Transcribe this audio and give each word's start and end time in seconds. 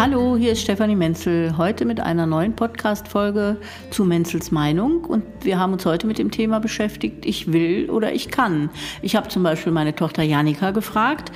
Hallo, 0.00 0.34
hier 0.34 0.52
ist 0.52 0.62
Stefanie 0.62 0.96
Menzel, 0.96 1.58
heute 1.58 1.84
mit 1.84 2.00
einer 2.00 2.24
neuen 2.24 2.56
Podcast-Folge 2.56 3.58
zu 3.90 4.06
Menzels 4.06 4.50
Meinung. 4.50 5.04
Und 5.04 5.24
wir 5.42 5.58
haben 5.58 5.74
uns 5.74 5.84
heute 5.84 6.06
mit 6.06 6.16
dem 6.16 6.30
Thema 6.30 6.58
beschäftigt, 6.58 7.26
ich 7.26 7.52
will 7.52 7.90
oder 7.90 8.10
ich 8.10 8.30
kann. 8.30 8.70
Ich 9.02 9.14
habe 9.14 9.28
zum 9.28 9.42
Beispiel 9.42 9.72
meine 9.72 9.94
Tochter 9.94 10.22
Janika 10.22 10.70
gefragt, 10.70 11.30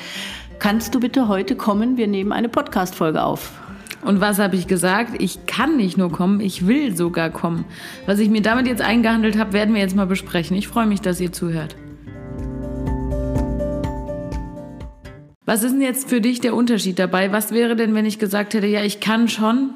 kannst 0.61 0.95
du 0.95 1.01
bitte 1.01 1.29
heute 1.29 1.57
kommen? 1.57 1.99
Wir 1.99 2.07
nehmen 2.07 2.33
eine 2.33 2.49
Podcast-Folge 2.49 3.23
auf. 3.23 3.53
Und 4.03 4.23
was 4.23 4.39
habe 4.39 4.57
ich 4.57 4.67
gesagt? 4.67 5.21
Ich 5.21 5.45
kann 5.45 5.77
nicht 5.77 5.99
nur 5.99 6.11
kommen, 6.11 6.41
ich 6.41 6.67
will 6.67 6.97
sogar 6.97 7.29
kommen. 7.29 7.67
Was 8.07 8.19
ich 8.19 8.31
mir 8.31 8.41
damit 8.41 8.67
jetzt 8.67 8.81
eingehandelt 8.81 9.39
habe, 9.39 9.53
werden 9.53 9.75
wir 9.75 9.83
jetzt 9.83 9.95
mal 9.95 10.07
besprechen. 10.07 10.57
Ich 10.57 10.69
freue 10.69 10.87
mich, 10.87 11.03
dass 11.03 11.21
ihr 11.21 11.33
zuhört. 11.33 11.77
Was 15.47 15.63
ist 15.63 15.73
denn 15.73 15.83
jetzt 15.83 16.09
für 16.09 16.21
dich 16.21 16.41
der 16.41 16.55
Unterschied 16.55 16.99
dabei? 16.99 17.31
Was 17.33 17.53
wäre 17.53 17.77
denn, 17.77 17.95
wenn 17.95 18.07
ich 18.07 18.19
gesagt 18.19 18.55
hätte, 18.55 18.67
ja, 18.67 18.83
ich 18.83 19.01
kann 19.01 19.29
schon, 19.29 19.71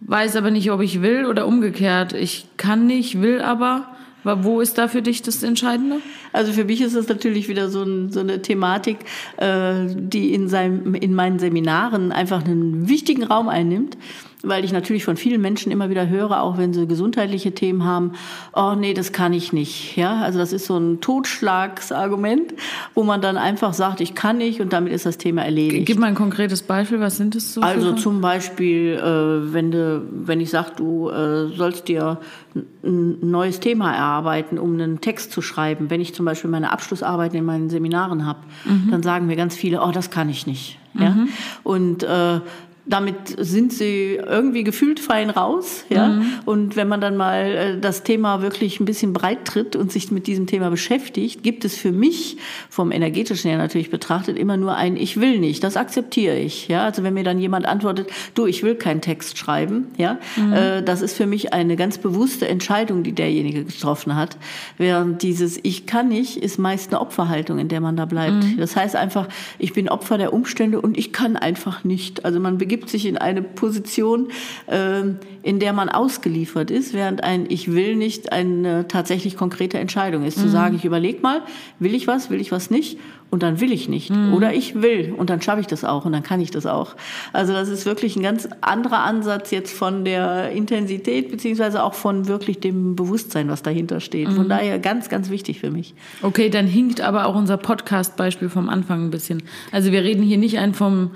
weiß 0.00 0.36
aber 0.36 0.50
nicht, 0.50 0.70
ob 0.70 0.80
ich 0.80 1.02
will 1.02 1.26
oder 1.26 1.46
umgekehrt, 1.46 2.14
ich 2.14 2.46
kann 2.56 2.86
nicht, 2.86 3.20
will 3.20 3.42
aber? 3.42 3.88
Wo 4.24 4.60
ist 4.60 4.76
da 4.78 4.88
für 4.88 5.00
dich 5.00 5.22
das 5.22 5.42
Entscheidende? 5.42 5.98
Also 6.32 6.52
für 6.52 6.64
mich 6.64 6.80
ist 6.80 6.96
das 6.96 7.08
natürlich 7.08 7.48
wieder 7.48 7.68
so, 7.68 7.82
ein, 7.82 8.10
so 8.10 8.20
eine 8.20 8.42
Thematik, 8.42 8.98
äh, 9.36 9.86
die 9.88 10.34
in, 10.34 10.48
seinem, 10.48 10.94
in 10.94 11.14
meinen 11.14 11.38
Seminaren 11.38 12.12
einfach 12.12 12.44
einen 12.44 12.88
wichtigen 12.88 13.22
Raum 13.22 13.48
einnimmt 13.48 13.96
weil 14.42 14.64
ich 14.64 14.72
natürlich 14.72 15.04
von 15.04 15.16
vielen 15.16 15.40
Menschen 15.40 15.72
immer 15.72 15.90
wieder 15.90 16.08
höre, 16.08 16.42
auch 16.42 16.58
wenn 16.58 16.72
sie 16.72 16.86
gesundheitliche 16.86 17.52
Themen 17.52 17.84
haben, 17.84 18.12
oh 18.54 18.74
nee, 18.78 18.94
das 18.94 19.12
kann 19.12 19.32
ich 19.32 19.52
nicht. 19.52 19.96
Ja, 19.96 20.20
also 20.20 20.38
das 20.38 20.52
ist 20.52 20.66
so 20.66 20.76
ein 20.76 21.00
Totschlagsargument, 21.00 22.54
wo 22.94 23.02
man 23.02 23.20
dann 23.20 23.36
einfach 23.36 23.74
sagt, 23.74 24.00
ich 24.00 24.14
kann 24.14 24.38
nicht 24.38 24.60
und 24.60 24.72
damit 24.72 24.92
ist 24.92 25.06
das 25.06 25.18
Thema 25.18 25.42
erledigt. 25.42 25.86
Gib 25.86 25.98
mal 25.98 26.06
ein 26.06 26.14
konkretes 26.14 26.62
Beispiel, 26.62 27.00
was 27.00 27.16
sind 27.16 27.34
das 27.34 27.54
so? 27.54 27.62
Also 27.62 27.94
zum 27.94 28.20
Beispiel, 28.20 28.94
äh, 28.94 29.52
wenn, 29.52 29.72
du, 29.72 30.06
wenn 30.10 30.40
ich 30.40 30.50
sage, 30.50 30.72
du 30.76 31.08
äh, 31.08 31.48
sollst 31.48 31.88
dir 31.88 32.20
ein 32.54 33.30
neues 33.30 33.60
Thema 33.60 33.92
erarbeiten, 33.92 34.58
um 34.58 34.74
einen 34.74 35.00
Text 35.00 35.32
zu 35.32 35.42
schreiben. 35.42 35.90
Wenn 35.90 36.00
ich 36.00 36.14
zum 36.14 36.24
Beispiel 36.24 36.50
meine 36.50 36.72
Abschlussarbeiten 36.72 37.36
in 37.36 37.44
meinen 37.44 37.70
Seminaren 37.70 38.24
habe, 38.24 38.40
mhm. 38.64 38.90
dann 38.90 39.02
sagen 39.02 39.26
mir 39.26 39.36
ganz 39.36 39.54
viele, 39.56 39.82
oh, 39.82 39.90
das 39.90 40.10
kann 40.10 40.28
ich 40.28 40.46
nicht. 40.46 40.78
Ja? 40.94 41.10
Mhm. 41.10 41.28
Und 41.62 42.02
äh, 42.02 42.40
damit 42.88 43.36
sind 43.38 43.72
sie 43.72 44.14
irgendwie 44.14 44.64
gefühlt 44.64 44.98
fein 44.98 45.30
raus. 45.30 45.84
Ja? 45.90 46.08
Mhm. 46.08 46.26
Und 46.46 46.76
wenn 46.76 46.88
man 46.88 47.00
dann 47.00 47.16
mal 47.16 47.44
äh, 47.44 47.78
das 47.78 48.02
Thema 48.02 48.40
wirklich 48.42 48.80
ein 48.80 48.86
bisschen 48.86 49.12
breit 49.12 49.44
tritt 49.44 49.76
und 49.76 49.92
sich 49.92 50.10
mit 50.10 50.26
diesem 50.26 50.46
Thema 50.46 50.70
beschäftigt, 50.70 51.42
gibt 51.42 51.64
es 51.64 51.76
für 51.76 51.92
mich 51.92 52.38
vom 52.70 52.90
energetischen 52.90 53.50
her 53.50 53.58
natürlich 53.58 53.90
betrachtet 53.90 54.38
immer 54.38 54.56
nur 54.56 54.74
ein 54.74 54.96
Ich 54.96 55.20
will 55.20 55.38
nicht. 55.38 55.62
Das 55.62 55.76
akzeptiere 55.76 56.38
ich. 56.38 56.68
Ja? 56.68 56.84
Also 56.84 57.02
wenn 57.02 57.14
mir 57.14 57.24
dann 57.24 57.38
jemand 57.38 57.66
antwortet, 57.66 58.10
du, 58.34 58.46
ich 58.46 58.62
will 58.62 58.74
keinen 58.74 59.02
Text 59.02 59.36
schreiben, 59.36 59.88
ja, 59.98 60.18
mhm. 60.36 60.52
äh, 60.52 60.82
das 60.82 61.02
ist 61.02 61.14
für 61.14 61.26
mich 61.26 61.52
eine 61.52 61.76
ganz 61.76 61.98
bewusste 61.98 62.48
Entscheidung, 62.48 63.02
die 63.02 63.12
derjenige 63.12 63.64
getroffen 63.64 64.16
hat. 64.16 64.38
Während 64.78 65.22
dieses 65.22 65.60
Ich 65.62 65.86
kann 65.86 66.08
nicht 66.08 66.38
ist 66.38 66.58
meist 66.58 66.90
eine 66.90 67.00
Opferhaltung, 67.00 67.58
in 67.58 67.68
der 67.68 67.80
man 67.80 67.96
da 67.96 68.06
bleibt. 68.06 68.44
Mhm. 68.44 68.56
Das 68.56 68.76
heißt 68.76 68.96
einfach, 68.96 69.28
ich 69.58 69.74
bin 69.74 69.88
Opfer 69.88 70.16
der 70.16 70.32
Umstände 70.32 70.80
und 70.80 70.96
ich 70.96 71.12
kann 71.12 71.36
einfach 71.36 71.84
nicht. 71.84 72.24
Also 72.24 72.40
man 72.40 72.56
begibt 72.56 72.77
begibt 72.78 72.90
sich 72.90 73.06
in 73.06 73.18
eine 73.18 73.42
Position, 73.42 74.28
ähm, 74.68 75.16
in 75.42 75.58
der 75.58 75.72
man 75.72 75.88
ausgeliefert 75.88 76.70
ist, 76.70 76.94
während 76.94 77.24
ein 77.24 77.46
Ich 77.48 77.72
will 77.72 77.96
nicht 77.96 78.32
eine 78.32 78.86
tatsächlich 78.86 79.36
konkrete 79.36 79.78
Entscheidung 79.78 80.24
ist. 80.24 80.38
Mhm. 80.38 80.42
Zu 80.42 80.48
sagen, 80.48 80.76
ich 80.76 80.84
überlege 80.84 81.20
mal, 81.20 81.42
will 81.78 81.94
ich 81.94 82.06
was, 82.06 82.30
will 82.30 82.40
ich 82.40 82.52
was 82.52 82.70
nicht 82.70 82.98
und 83.30 83.42
dann 83.42 83.60
will 83.60 83.72
ich 83.72 83.88
nicht. 83.88 84.10
Mhm. 84.10 84.34
Oder 84.34 84.54
ich 84.54 84.80
will 84.80 85.14
und 85.16 85.30
dann 85.30 85.42
schaffe 85.42 85.60
ich 85.60 85.66
das 85.66 85.84
auch 85.84 86.04
und 86.04 86.12
dann 86.12 86.22
kann 86.22 86.40
ich 86.40 86.50
das 86.50 86.66
auch. 86.66 86.96
Also 87.32 87.52
das 87.52 87.68
ist 87.68 87.84
wirklich 87.84 88.16
ein 88.16 88.22
ganz 88.22 88.48
anderer 88.60 89.00
Ansatz 89.00 89.50
jetzt 89.50 89.72
von 89.72 90.04
der 90.04 90.50
Intensität 90.52 91.30
beziehungsweise 91.30 91.82
auch 91.82 91.94
von 91.94 92.28
wirklich 92.28 92.60
dem 92.60 92.96
Bewusstsein, 92.96 93.48
was 93.48 93.62
dahinter 93.62 94.00
steht. 94.00 94.28
Mhm. 94.28 94.36
Von 94.36 94.48
daher 94.48 94.78
ganz, 94.78 95.08
ganz 95.08 95.30
wichtig 95.30 95.60
für 95.60 95.70
mich. 95.70 95.94
Okay, 96.22 96.48
dann 96.48 96.66
hinkt 96.66 97.00
aber 97.00 97.26
auch 97.26 97.34
unser 97.34 97.56
Podcast-Beispiel 97.56 98.48
vom 98.48 98.68
Anfang 98.68 99.06
ein 99.06 99.10
bisschen. 99.10 99.42
Also 99.72 99.92
wir 99.92 100.02
reden 100.02 100.22
hier 100.22 100.38
nicht 100.38 100.58
ein 100.58 100.74
vom 100.74 101.10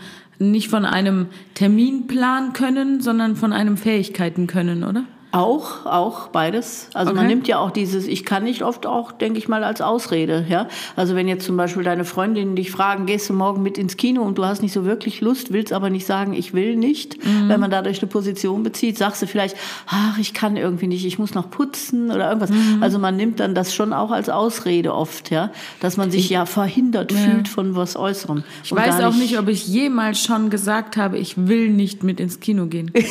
nicht 0.51 0.69
von 0.69 0.85
einem 0.85 1.27
Terminplan 1.55 2.53
können, 2.53 3.01
sondern 3.01 3.37
von 3.37 3.53
einem 3.53 3.77
Fähigkeiten 3.77 4.47
können, 4.47 4.85
oder? 4.85 5.05
Auch, 5.35 5.87
auch 5.87 6.29
beides. 6.29 6.89
Also 6.93 7.13
okay. 7.13 7.21
man 7.21 7.27
nimmt 7.27 7.49
ja 7.49 7.59
auch 7.59 7.71
dieses 7.71 8.07
Ich 8.07 8.27
kann 8.27 8.45
nicht 8.45 8.63
oft 8.63 8.85
auch, 8.85 9.13
denke 9.13 9.39
ich 9.39 9.49
mal, 9.49 9.65
als 9.65 9.81
Ausrede. 9.81 10.45
Ja? 10.47 10.69
Also 10.95 11.15
wenn 11.15 11.27
jetzt 11.27 11.47
zum 11.47 11.57
Beispiel 11.57 11.83
deine 11.83 12.05
Freundinnen 12.05 12.55
dich 12.55 12.71
fragen, 12.71 13.07
gehst 13.07 13.31
du 13.31 13.33
morgen 13.33 13.63
mit 13.63 13.79
ins 13.79 13.97
Kino 13.97 14.21
und 14.21 14.37
du 14.37 14.45
hast 14.45 14.61
nicht 14.61 14.75
so 14.75 14.85
wirklich 14.85 15.23
Lust, 15.23 15.51
willst 15.51 15.73
aber 15.73 15.89
nicht 15.89 16.05
sagen, 16.05 16.35
ich 16.35 16.53
will 16.53 16.77
nicht, 16.77 17.25
mhm. 17.25 17.49
wenn 17.49 17.61
man 17.61 17.71
dadurch 17.71 18.03
eine 18.03 18.11
Position 18.11 18.63
bezieht, 18.63 18.99
sagst 18.99 19.23
du 19.23 19.27
vielleicht, 19.27 19.57
ach, 19.87 20.19
ich 20.19 20.35
kann 20.35 20.59
irgendwie 20.59 20.87
nicht, 20.87 21.07
ich 21.07 21.19
muss 21.19 21.33
noch 21.33 21.49
putzen 21.49 22.11
oder 22.11 22.29
irgendwas. 22.29 22.51
Mhm. 22.51 22.83
Also 22.83 22.99
man 22.99 23.17
nimmt 23.17 23.41
dann 23.41 23.55
das 23.55 23.75
schon 23.75 23.95
auch 23.95 24.11
als 24.11 24.29
Ausrede 24.29 24.93
oft, 24.93 25.31
ja, 25.31 25.51
dass 25.81 25.97
man 25.97 26.11
sich 26.11 26.27
ich, 26.27 26.31
ja 26.31 26.45
verhindert 26.45 27.11
ja. 27.11 27.17
fühlt 27.17 27.49
von 27.49 27.75
was 27.75 27.97
Äußerem. 27.97 28.45
Ich 28.65 28.73
weiß 28.75 29.03
auch 29.03 29.15
nicht, 29.15 29.39
ob 29.39 29.49
ich 29.49 29.67
jemals 29.67 30.21
schon 30.21 30.51
gesagt 30.51 30.99
habe, 30.99 31.17
ich 31.17 31.49
will 31.49 31.71
nicht 31.71 32.03
mit 32.03 32.21
ins 32.21 32.39
Kino 32.41 32.67
gehen. 32.67 32.93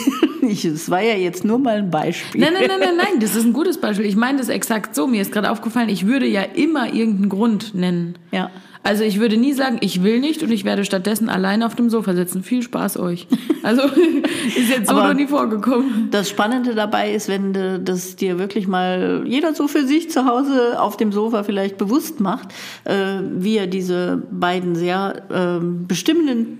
Es 0.44 0.90
war 0.90 1.02
ja 1.02 1.16
jetzt 1.16 1.46
nur 1.46 1.59
mal 1.59 1.78
ein 1.78 1.92
Beispiel. 1.92 2.10
Beispiel. 2.11 2.41
Nein, 2.41 2.53
nein, 2.53 2.66
nein, 2.67 2.79
nein, 2.79 2.97
nein, 2.97 3.19
das 3.19 3.35
ist 3.35 3.45
ein 3.45 3.53
gutes 3.53 3.79
Beispiel. 3.79 4.05
Ich 4.05 4.16
meine 4.16 4.38
das 4.38 4.49
exakt 4.49 4.95
so. 4.95 5.07
Mir 5.07 5.22
ist 5.22 5.31
gerade 5.31 5.49
aufgefallen, 5.49 5.89
ich 5.89 6.05
würde 6.07 6.27
ja 6.27 6.41
immer 6.41 6.94
irgendeinen 6.94 7.29
Grund 7.29 7.73
nennen. 7.73 8.17
Ja. 8.31 8.51
Also 8.83 9.03
ich 9.03 9.19
würde 9.19 9.38
nie 9.38 9.53
sagen, 9.53 9.77
ich 9.81 10.01
will 10.01 10.19
nicht 10.19 10.41
und 10.41 10.51
ich 10.51 10.66
werde 10.66 10.83
stattdessen 10.85 11.29
alleine 11.29 11.67
auf 11.67 11.75
dem 11.75 11.91
Sofa 11.91 12.16
sitzen. 12.16 12.41
Viel 12.41 12.63
Spaß 12.63 12.97
euch. 12.97 13.27
Also 13.61 13.83
ist 14.57 14.69
jetzt 14.69 14.89
so 14.89 14.95
noch 14.95 15.13
nie 15.13 15.27
vorgekommen. 15.27 16.07
Das 16.09 16.29
Spannende 16.29 16.73
dabei 16.73 17.13
ist, 17.13 17.27
wenn 17.27 17.85
das 17.85 18.16
dir 18.16 18.39
wirklich 18.39 18.67
mal 18.67 19.23
jeder 19.28 19.53
so 19.53 19.67
für 19.67 19.85
sich 19.85 20.09
zu 20.09 20.25
Hause 20.25 20.81
auf 20.81 20.97
dem 20.97 21.11
Sofa 21.11 21.43
vielleicht 21.43 21.78
bewusst 21.78 22.19
macht, 22.19 22.49
äh, 22.85 23.19
wie 23.35 23.57
er 23.57 23.67
diese 23.67 24.23
beiden 24.31 24.75
sehr 24.75 25.22
äh, 25.29 25.63
bestimmenden 25.63 26.59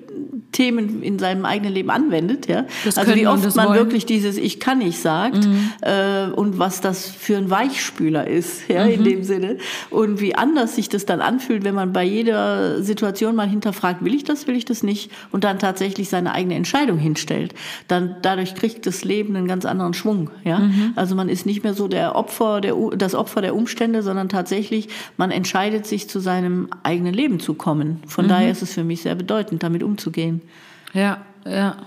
Themen 0.52 1.02
in 1.02 1.18
seinem 1.18 1.46
eigenen 1.46 1.74
Leben 1.74 1.90
anwendet. 1.90 2.48
Ja? 2.48 2.66
Das 2.84 2.98
also 2.98 3.16
wie 3.16 3.26
oft 3.28 3.56
man 3.56 3.70
wollen. 3.70 3.78
wirklich 3.78 4.06
dieses 4.06 4.38
Ich 4.38 4.60
kann 4.60 4.80
nicht 4.80 5.00
sagt 5.00 5.46
mhm. 5.46 5.72
äh, 5.82 6.26
und 6.36 6.60
was 6.60 6.82
das 6.82 7.08
für 7.08 7.38
ein 7.38 7.50
Weichspüler 7.50 8.28
ist, 8.28 8.68
ja, 8.68 8.86
mhm. 8.86 8.92
in 8.92 9.04
dem 9.04 9.24
Sinne. 9.24 9.58
Und 9.90 10.20
wie 10.20 10.36
anders 10.36 10.76
sich 10.76 10.90
das 10.90 11.06
dann 11.06 11.22
anfühlt, 11.22 11.64
wenn 11.64 11.76
man 11.76 11.94
bei 11.94 12.04
jeder 12.04 12.84
Situation 12.84 13.36
mal 13.36 13.48
hinterfragt, 13.48 14.04
will 14.04 14.14
ich 14.14 14.24
das, 14.24 14.48
will 14.48 14.56
ich 14.56 14.66
das 14.66 14.84
nicht 14.84 15.12
und 15.32 15.44
dann 15.44 15.58
tatsächlich 15.58 16.10
seine 16.10 16.34
eigene 16.34 16.56
Entscheidung 16.56 16.98
hinstellt. 16.98 17.54
Dann 17.88 18.18
dadurch 18.22 18.56
kriegt 18.56 18.86
das 18.86 19.06
Leben 19.06 19.36
einen 19.36 19.48
ganz 19.48 19.66
anderen 19.66 19.94
Schwung. 19.94 20.32
Ja? 20.44 20.60
Mhm. 20.60 20.94
Also 20.96 21.16
man 21.16 21.30
ist 21.30 21.46
nicht 21.46 21.64
mehr 21.64 21.74
so 21.74 21.88
der 21.88 22.16
Opfer, 22.16 22.60
der, 22.60 22.76
das 22.98 23.16
Opfer 23.16 23.42
der 23.42 23.56
Umstände, 23.56 24.04
sondern 24.04 24.28
tatsächlich 24.28 24.90
man 25.16 25.32
entscheidet 25.32 25.86
sich 25.86 26.10
zu 26.10 26.20
seinem 26.20 26.68
eigenen 26.84 27.14
Leben 27.14 27.40
zu 27.40 27.54
kommen. 27.54 28.02
Von 28.06 28.26
mhm. 28.26 28.30
daher 28.30 28.52
ist 28.52 28.62
es 28.62 28.74
für 28.74 28.84
mich 28.84 29.02
sehr 29.02 29.16
bedeutend, 29.16 29.64
damit 29.64 29.82
umzugehen. 29.84 30.41
Ja, 30.94 31.26
ja. 31.46 31.78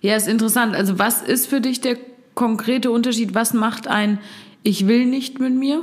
Ja, 0.00 0.16
ist 0.16 0.28
interessant. 0.28 0.74
Also 0.74 0.98
was 0.98 1.22
ist 1.22 1.46
für 1.46 1.60
dich 1.60 1.80
der 1.80 1.96
konkrete 2.34 2.90
Unterschied? 2.90 3.34
Was 3.34 3.54
macht 3.54 3.88
ein 3.88 4.18
Ich 4.62 4.86
will 4.86 5.06
nicht 5.06 5.40
mit 5.40 5.54
mir? 5.54 5.82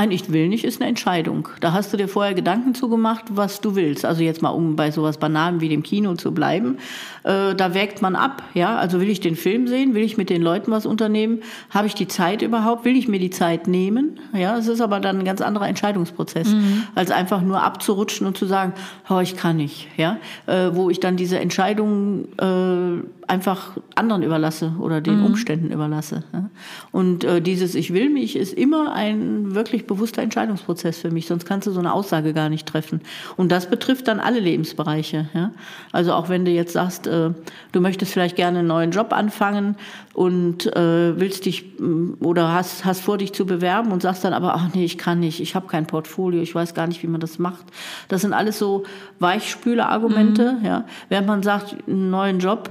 Ein 0.00 0.12
Ich 0.12 0.32
will 0.32 0.48
nicht 0.48 0.64
ist 0.64 0.80
eine 0.80 0.88
Entscheidung. 0.88 1.50
Da 1.60 1.74
hast 1.74 1.92
du 1.92 1.98
dir 1.98 2.08
vorher 2.08 2.32
Gedanken 2.32 2.74
zugemacht, 2.74 3.24
was 3.28 3.60
du 3.60 3.74
willst. 3.76 4.06
Also 4.06 4.22
jetzt 4.22 4.40
mal, 4.40 4.48
um 4.48 4.74
bei 4.74 4.90
sowas 4.90 5.18
Banalem 5.18 5.60
wie 5.60 5.68
dem 5.68 5.82
Kino 5.82 6.14
zu 6.14 6.32
bleiben. 6.32 6.78
Äh, 7.22 7.54
da 7.54 7.74
wägt 7.74 8.00
man 8.00 8.16
ab. 8.16 8.42
Ja, 8.54 8.78
also 8.78 8.98
will 8.98 9.10
ich 9.10 9.20
den 9.20 9.36
Film 9.36 9.68
sehen? 9.68 9.92
Will 9.92 10.02
ich 10.02 10.16
mit 10.16 10.30
den 10.30 10.40
Leuten 10.40 10.70
was 10.70 10.86
unternehmen? 10.86 11.40
Habe 11.68 11.86
ich 11.86 11.94
die 11.94 12.08
Zeit 12.08 12.40
überhaupt? 12.40 12.86
Will 12.86 12.96
ich 12.96 13.08
mir 13.08 13.18
die 13.18 13.28
Zeit 13.28 13.68
nehmen? 13.68 14.18
Ja, 14.32 14.56
es 14.56 14.68
ist 14.68 14.80
aber 14.80 15.00
dann 15.00 15.18
ein 15.18 15.24
ganz 15.26 15.42
anderer 15.42 15.68
Entscheidungsprozess, 15.68 16.48
mhm. 16.48 16.84
als 16.94 17.10
einfach 17.10 17.42
nur 17.42 17.62
abzurutschen 17.62 18.26
und 18.26 18.38
zu 18.38 18.46
sagen, 18.46 18.72
oh, 19.10 19.18
ich 19.18 19.36
kann 19.36 19.58
nicht. 19.58 19.86
Ja, 19.98 20.16
äh, 20.46 20.70
wo 20.72 20.88
ich 20.88 21.00
dann 21.00 21.18
diese 21.18 21.38
Entscheidung 21.38 22.24
äh, 22.38 23.19
einfach 23.30 23.76
anderen 23.94 24.24
überlasse 24.24 24.72
oder 24.80 25.00
den 25.00 25.20
mhm. 25.20 25.26
Umständen 25.26 25.70
überlasse. 25.70 26.24
Und 26.90 27.22
äh, 27.22 27.40
dieses 27.40 27.76
Ich 27.76 27.94
will 27.94 28.10
mich 28.10 28.34
ist 28.34 28.52
immer 28.52 28.92
ein 28.92 29.54
wirklich 29.54 29.86
bewusster 29.86 30.20
Entscheidungsprozess 30.20 30.98
für 30.98 31.12
mich, 31.12 31.28
sonst 31.28 31.44
kannst 31.44 31.68
du 31.68 31.70
so 31.70 31.78
eine 31.78 31.92
Aussage 31.92 32.32
gar 32.34 32.48
nicht 32.48 32.66
treffen. 32.66 33.00
Und 33.36 33.52
das 33.52 33.70
betrifft 33.70 34.08
dann 34.08 34.18
alle 34.18 34.40
Lebensbereiche. 34.40 35.28
Ja? 35.32 35.52
Also 35.92 36.12
auch 36.12 36.28
wenn 36.28 36.44
du 36.44 36.50
jetzt 36.50 36.72
sagst, 36.72 37.06
äh, 37.06 37.30
du 37.70 37.80
möchtest 37.80 38.12
vielleicht 38.12 38.34
gerne 38.34 38.58
einen 38.58 38.68
neuen 38.68 38.90
Job 38.90 39.12
anfangen 39.12 39.76
und 40.12 40.66
äh, 40.74 41.20
willst 41.20 41.46
dich 41.46 41.78
mm, 41.78 42.14
oder 42.24 42.52
hast, 42.52 42.84
hast 42.84 43.00
vor, 43.00 43.16
dich 43.16 43.32
zu 43.32 43.46
bewerben 43.46 43.92
und 43.92 44.02
sagst 44.02 44.24
dann 44.24 44.32
aber, 44.32 44.54
ach 44.56 44.74
nee, 44.74 44.84
ich 44.84 44.98
kann 44.98 45.20
nicht, 45.20 45.40
ich 45.40 45.54
habe 45.54 45.68
kein 45.68 45.86
Portfolio, 45.86 46.42
ich 46.42 46.52
weiß 46.52 46.74
gar 46.74 46.88
nicht, 46.88 47.04
wie 47.04 47.06
man 47.06 47.20
das 47.20 47.38
macht. 47.38 47.64
Das 48.08 48.22
sind 48.22 48.32
alles 48.32 48.58
so 48.58 48.82
Weichspüler-Argumente, 49.20 50.58
mhm. 50.58 50.66
ja. 50.66 50.84
Während 51.08 51.28
man 51.28 51.44
sagt, 51.44 51.76
einen 51.86 52.10
neuen 52.10 52.40
Job 52.40 52.70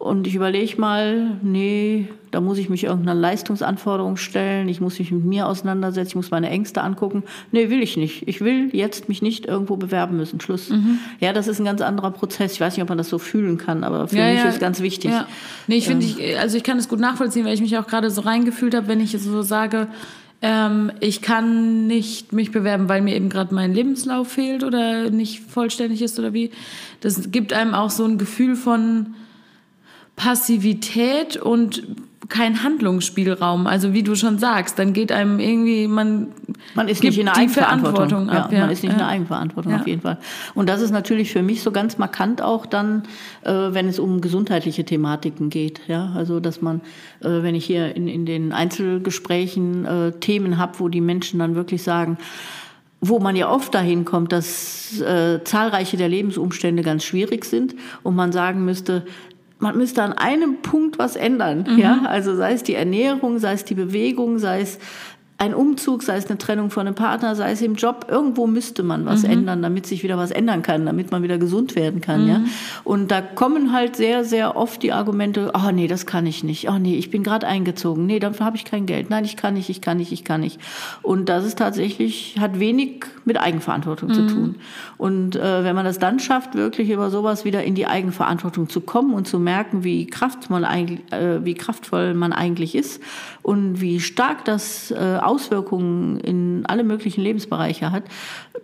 und 0.00 0.26
ich 0.26 0.34
überlege 0.34 0.80
mal, 0.80 1.36
nee, 1.42 2.08
da 2.30 2.40
muss 2.40 2.56
ich 2.56 2.70
mich 2.70 2.84
irgendeiner 2.84 3.14
Leistungsanforderung 3.14 4.16
stellen, 4.16 4.66
ich 4.70 4.80
muss 4.80 4.98
mich 4.98 5.12
mit 5.12 5.26
mir 5.26 5.46
auseinandersetzen, 5.46 6.08
ich 6.08 6.14
muss 6.14 6.30
meine 6.30 6.48
Ängste 6.48 6.80
angucken. 6.80 7.22
Nee, 7.52 7.68
will 7.68 7.82
ich 7.82 7.98
nicht. 7.98 8.26
Ich 8.26 8.40
will 8.40 8.70
jetzt 8.72 9.10
mich 9.10 9.20
nicht 9.20 9.44
irgendwo 9.44 9.76
bewerben 9.76 10.16
müssen. 10.16 10.40
Schluss. 10.40 10.70
Mhm. 10.70 11.00
Ja, 11.20 11.34
das 11.34 11.48
ist 11.48 11.58
ein 11.58 11.66
ganz 11.66 11.82
anderer 11.82 12.12
Prozess. 12.12 12.54
Ich 12.54 12.62
weiß 12.62 12.76
nicht, 12.76 12.82
ob 12.82 12.88
man 12.88 12.96
das 12.96 13.10
so 13.10 13.18
fühlen 13.18 13.58
kann, 13.58 13.84
aber 13.84 14.08
für 14.08 14.16
ja, 14.16 14.30
mich 14.30 14.38
ja. 14.38 14.48
ist 14.48 14.58
ganz 14.58 14.80
wichtig. 14.80 15.10
Ja. 15.10 15.26
Nee, 15.66 15.76
ich 15.76 15.86
finde, 15.86 16.06
ähm. 16.06 16.14
ich, 16.18 16.38
also 16.38 16.56
ich 16.56 16.62
kann 16.62 16.78
es 16.78 16.88
gut 16.88 16.98
nachvollziehen, 16.98 17.44
weil 17.44 17.52
ich 17.52 17.60
mich 17.60 17.76
auch 17.76 17.86
gerade 17.86 18.10
so 18.10 18.22
reingefühlt 18.22 18.74
habe, 18.74 18.88
wenn 18.88 19.00
ich 19.00 19.12
so 19.20 19.42
sage, 19.42 19.86
ähm, 20.40 20.92
ich 21.00 21.20
kann 21.20 21.86
nicht 21.86 22.32
mich 22.32 22.52
bewerben, 22.52 22.88
weil 22.88 23.02
mir 23.02 23.14
eben 23.16 23.28
gerade 23.28 23.54
mein 23.54 23.74
Lebenslauf 23.74 24.28
fehlt 24.28 24.64
oder 24.64 25.10
nicht 25.10 25.40
vollständig 25.40 26.00
ist 26.00 26.18
oder 26.18 26.32
wie. 26.32 26.52
Das 27.02 27.30
gibt 27.30 27.52
einem 27.52 27.74
auch 27.74 27.90
so 27.90 28.06
ein 28.06 28.16
Gefühl 28.16 28.56
von, 28.56 29.14
Passivität 30.20 31.38
und 31.38 31.82
kein 32.28 32.62
Handlungsspielraum. 32.62 33.66
Also 33.66 33.94
wie 33.94 34.02
du 34.02 34.14
schon 34.14 34.38
sagst, 34.38 34.78
dann 34.78 34.92
geht 34.92 35.12
einem 35.12 35.40
irgendwie 35.40 35.88
man 35.88 36.28
man 36.74 36.88
ist 36.88 37.02
nicht 37.02 37.16
in 37.16 37.24
der 37.24 37.38
Eigenverantwortung 37.38 38.28
ab, 38.28 38.52
ja, 38.52 38.60
man 38.60 38.70
ist 38.70 38.82
nicht 38.82 38.90
ja. 38.90 38.92
in 38.92 38.98
der 38.98 39.08
Eigenverantwortung 39.08 39.72
ja. 39.72 39.80
auf 39.80 39.86
jeden 39.86 40.02
Fall. 40.02 40.18
Und 40.54 40.68
das 40.68 40.82
ist 40.82 40.90
natürlich 40.90 41.32
für 41.32 41.42
mich 41.42 41.62
so 41.62 41.72
ganz 41.72 41.96
markant 41.96 42.42
auch 42.42 42.66
dann, 42.66 43.04
äh, 43.44 43.50
wenn 43.50 43.88
es 43.88 43.98
um 43.98 44.20
gesundheitliche 44.20 44.84
Thematiken 44.84 45.48
geht. 45.48 45.80
Ja, 45.88 46.12
also 46.14 46.38
dass 46.38 46.60
man, 46.60 46.82
äh, 47.20 47.42
wenn 47.42 47.54
ich 47.54 47.64
hier 47.64 47.96
in 47.96 48.06
in 48.06 48.26
den 48.26 48.52
Einzelgesprächen 48.52 49.86
äh, 49.86 50.12
Themen 50.12 50.58
habe, 50.58 50.80
wo 50.80 50.88
die 50.88 51.00
Menschen 51.00 51.38
dann 51.38 51.54
wirklich 51.54 51.82
sagen 51.82 52.18
wo 53.00 53.18
man 53.18 53.34
ja 53.34 53.50
oft 53.50 53.74
dahin 53.74 54.04
kommt, 54.04 54.30
dass 54.32 55.00
äh, 55.00 55.42
zahlreiche 55.44 55.96
der 55.96 56.08
Lebensumstände 56.08 56.82
ganz 56.82 57.04
schwierig 57.04 57.46
sind 57.46 57.74
und 58.02 58.14
man 58.14 58.30
sagen 58.30 58.64
müsste, 58.64 59.06
man 59.60 59.76
müsste 59.76 60.02
an 60.02 60.12
einem 60.14 60.62
Punkt 60.62 60.98
was 60.98 61.16
ändern. 61.16 61.66
Mhm. 61.68 61.78
Ja, 61.78 62.02
also 62.06 62.34
sei 62.34 62.52
es 62.52 62.62
die 62.62 62.74
Ernährung, 62.74 63.38
sei 63.38 63.52
es 63.52 63.64
die 63.64 63.74
Bewegung, 63.74 64.38
sei 64.38 64.62
es 64.62 64.78
ein 65.40 65.54
Umzug, 65.54 66.02
sei 66.02 66.18
es 66.18 66.26
eine 66.26 66.36
Trennung 66.36 66.68
von 66.68 66.86
einem 66.86 66.94
Partner, 66.94 67.34
sei 67.34 67.52
es 67.52 67.62
im 67.62 67.74
Job, 67.74 68.06
irgendwo 68.10 68.46
müsste 68.46 68.82
man 68.82 69.06
was 69.06 69.22
mhm. 69.22 69.30
ändern, 69.30 69.62
damit 69.62 69.86
sich 69.86 70.02
wieder 70.02 70.18
was 70.18 70.30
ändern 70.30 70.60
kann, 70.60 70.84
damit 70.84 71.12
man 71.12 71.22
wieder 71.22 71.38
gesund 71.38 71.76
werden 71.76 72.02
kann, 72.02 72.24
mhm. 72.24 72.28
ja. 72.28 72.40
Und 72.84 73.10
da 73.10 73.22
kommen 73.22 73.72
halt 73.72 73.96
sehr, 73.96 74.24
sehr 74.24 74.54
oft 74.54 74.82
die 74.82 74.92
Argumente, 74.92 75.52
oh 75.54 75.70
nee, 75.72 75.86
das 75.86 76.04
kann 76.04 76.26
ich 76.26 76.44
nicht, 76.44 76.68
oh 76.68 76.78
nee, 76.78 76.96
ich 76.96 77.10
bin 77.10 77.22
gerade 77.22 77.46
eingezogen, 77.46 78.04
nee, 78.04 78.18
dafür 78.18 78.44
habe 78.44 78.58
ich 78.58 78.66
kein 78.66 78.84
Geld, 78.84 79.08
nein, 79.08 79.24
ich 79.24 79.38
kann 79.38 79.54
nicht, 79.54 79.70
ich 79.70 79.80
kann 79.80 79.96
nicht, 79.96 80.12
ich 80.12 80.24
kann 80.24 80.42
nicht. 80.42 80.60
Und 81.00 81.30
das 81.30 81.46
ist 81.46 81.56
tatsächlich, 81.56 82.36
hat 82.38 82.60
wenig 82.60 83.06
mit 83.24 83.40
Eigenverantwortung 83.40 84.10
mhm. 84.10 84.14
zu 84.14 84.26
tun. 84.26 84.56
Und 84.98 85.36
äh, 85.36 85.64
wenn 85.64 85.74
man 85.74 85.86
das 85.86 85.98
dann 85.98 86.20
schafft, 86.20 86.54
wirklich 86.54 86.90
über 86.90 87.08
sowas 87.08 87.46
wieder 87.46 87.64
in 87.64 87.74
die 87.74 87.86
Eigenverantwortung 87.86 88.68
zu 88.68 88.82
kommen 88.82 89.14
und 89.14 89.26
zu 89.26 89.38
merken, 89.38 89.84
wie, 89.84 90.06
kraft 90.06 90.50
man 90.50 90.66
eigentlich, 90.66 91.00
äh, 91.12 91.42
wie 91.46 91.54
kraftvoll 91.54 92.12
man 92.12 92.34
eigentlich 92.34 92.74
ist 92.74 93.00
und 93.40 93.80
wie 93.80 94.00
stark 94.00 94.44
das 94.44 94.90
äh, 94.90 95.16
Auswirkungen 95.30 96.18
in 96.18 96.64
alle 96.66 96.82
möglichen 96.82 97.22
Lebensbereiche 97.22 97.92
hat, 97.92 98.02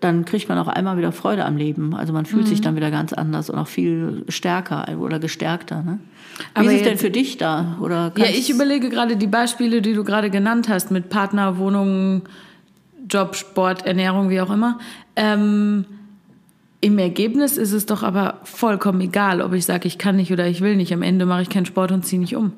dann 0.01 0.25
kriegt 0.25 0.49
man 0.49 0.59
auch 0.59 0.67
einmal 0.67 0.99
wieder 0.99 1.13
Freude 1.13 1.45
am 1.45 1.57
Leben. 1.57 1.95
Also 1.95 2.13
man 2.13 2.27
fühlt 2.27 2.45
mhm. 2.45 2.49
sich 2.49 2.61
dann 2.61 2.75
wieder 2.75 2.91
ganz 2.91 3.13
anders 3.13 3.49
und 3.51 3.59
auch 3.59 3.69
viel 3.69 4.25
stärker 4.29 4.87
oder 4.99 5.21
gestärkter. 5.21 5.83
Ne? 5.83 6.01
Wie 6.39 6.45
Aber 6.55 6.73
ist 6.73 6.79
es 6.79 6.83
denn 6.83 6.99
für 6.99 7.11
dich 7.11 7.39
da? 7.39 7.79
Oder 7.81 8.13
ja, 8.17 8.27
ich 8.27 8.51
überlege 8.51 8.91
gerade 8.91 9.17
die 9.17 9.29
Beispiele, 9.29 9.81
die 9.81 9.95
du 9.95 10.03
gerade 10.03 10.29
genannt 10.29 10.69
hast, 10.69 10.91
mit 10.91 11.09
Partner, 11.09 11.59
Wohnungen, 11.59 12.23
Job, 13.09 13.37
Sport, 13.37 13.87
Ernährung, 13.87 14.29
wie 14.29 14.41
auch 14.41 14.51
immer. 14.51 14.79
Ähm, 15.15 15.85
Im 16.81 16.99
Ergebnis 16.99 17.57
ist 17.57 17.73
es 17.73 17.87
doch 17.87 18.03
aber 18.03 18.41
vollkommen 18.43 19.01
egal, 19.01 19.41
ob 19.41 19.53
ich 19.53 19.65
sage, 19.65 19.87
ich 19.87 19.99
kann 19.99 20.17
nicht 20.17 20.33
oder 20.33 20.49
ich 20.49 20.61
will 20.61 20.75
nicht. 20.75 20.93
Am 20.93 21.03
Ende 21.03 21.27
mache 21.27 21.43
ich 21.43 21.49
keinen 21.49 21.67
Sport 21.67 21.93
und 21.93 22.05
ziehe 22.05 22.21
nicht 22.21 22.35
um. 22.35 22.53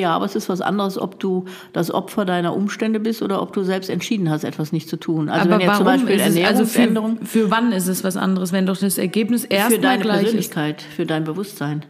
Ja, 0.00 0.14
aber 0.14 0.24
es 0.24 0.34
ist 0.34 0.48
was 0.48 0.60
anderes, 0.60 0.98
ob 0.98 1.20
du 1.20 1.44
das 1.72 1.90
Opfer 1.90 2.24
deiner 2.24 2.54
Umstände 2.54 3.00
bist 3.00 3.22
oder 3.22 3.40
ob 3.40 3.52
du 3.52 3.62
selbst 3.62 3.90
entschieden 3.90 4.30
hast, 4.30 4.44
etwas 4.44 4.72
nicht 4.72 4.88
zu 4.88 4.96
tun. 4.96 5.28
Also 5.28 5.48
aber 5.48 5.58
wenn 5.58 5.68
jetzt 5.68 5.76
zum 5.76 5.84
Beispiel 5.84 6.20
Ernährungsänderung. 6.20 7.10
Also 7.18 7.24
für, 7.24 7.40
für, 7.44 7.50
wann 7.50 7.72
ist 7.72 7.88
es 7.88 8.04
was 8.04 8.16
anderes, 8.16 8.52
wenn 8.52 8.66
doch 8.66 8.76
das 8.76 8.98
Ergebnis 8.98 9.44
erst 9.44 9.74
Für 9.74 9.78
deine 9.78 10.04
Persönlichkeit, 10.04 10.82
ist? 10.82 10.86
für 10.94 11.06
dein 11.06 11.24
Bewusstsein. 11.24 11.84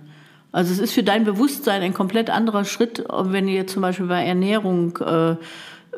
Also 0.53 0.73
es 0.73 0.79
ist 0.79 0.93
für 0.93 1.03
dein 1.03 1.25
Bewusstsein 1.25 1.83
ein 1.83 1.95
komplett 1.95 2.31
anderer 2.31 2.65
Schritt, 2.65 3.05
wenn 3.11 3.47
du 3.47 3.53
jetzt 3.53 3.73
zum 3.73 3.83
Beispiel 3.83 4.07
bei 4.07 4.25
Ernährung 4.25 4.97
äh, 4.99 5.35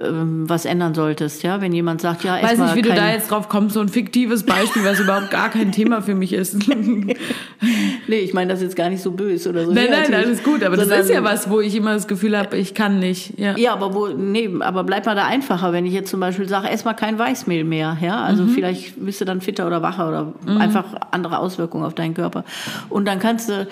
ähm, 0.01 0.49
was 0.49 0.65
ändern 0.65 0.95
solltest, 0.95 1.43
ja, 1.43 1.61
wenn 1.61 1.73
jemand 1.73 2.01
sagt, 2.01 2.25
ja, 2.25 2.43
weiß 2.43 2.59
nicht, 2.59 2.75
wie 2.75 2.83
du 2.83 2.95
da 2.95 3.11
jetzt 3.11 3.31
drauf 3.31 3.49
kommst, 3.49 3.75
so 3.75 3.81
ein 3.81 3.89
fiktives 3.89 4.45
Beispiel, 4.45 4.85
was 4.85 5.01
überhaupt 5.01 5.31
gar 5.31 5.51
kein 5.51 5.73
Thema 5.73 6.03
für 6.03 6.15
mich 6.15 6.33
ist. 6.33 6.69
nee, 6.69 7.17
ich 8.09 8.35
meine 8.35 8.53
das 8.53 8.63
jetzt 8.63 8.77
gar 8.77 8.91
nicht 8.91 9.03
so 9.03 9.13
böse 9.13 9.51
oder 9.51 9.65
so. 9.65 9.73
Nein, 9.73 9.89
nein, 9.91 10.15
alles 10.15 10.43
gut, 10.43 10.63
aber 10.63 10.77
Sondern, 10.77 10.99
das 10.99 11.09
ist 11.09 11.15
ja 11.15 11.25
was, 11.25 11.51
wo 11.51 11.61
ich 11.61 11.75
immer 11.75 11.95
das 11.95 12.09
Gefühl 12.09 12.37
habe, 12.37 12.57
ich 12.57 12.75
kann 12.75 12.99
nicht. 12.99 13.39
Ja, 13.39 13.57
ja 13.57 13.73
aber 13.73 13.95
wo, 13.95 14.09
nee, 14.09 14.51
aber 14.61 14.85
bleib 14.85 15.07
mal 15.07 15.15
da 15.15 15.27
einfacher, 15.27 15.73
wenn 15.73 15.87
ich 15.87 15.93
jetzt 15.93 16.11
zum 16.11 16.21
Beispiel 16.21 16.49
sage, 16.49 16.69
ess 16.69 16.85
mal 16.85 16.95
kein 16.95 17.19
Weißmehl 17.19 17.65
mehr, 17.65 17.97
ja, 18.01 18.23
also 18.23 18.45
mhm. 18.45 18.49
vielleicht 18.51 19.05
bist 19.05 19.21
du 19.21 19.25
dann 19.25 19.41
fitter 19.41 19.67
oder 19.67 19.83
wacher 19.83 20.09
oder 20.09 20.33
mhm. 20.47 20.61
einfach 20.61 20.85
andere 21.11 21.39
Auswirkungen 21.39 21.85
auf 21.85 21.95
deinen 21.95 22.15
Körper. 22.15 22.45
Und 22.89 23.07
dann 23.07 23.19
kannst 23.19 23.49
du 23.49 23.67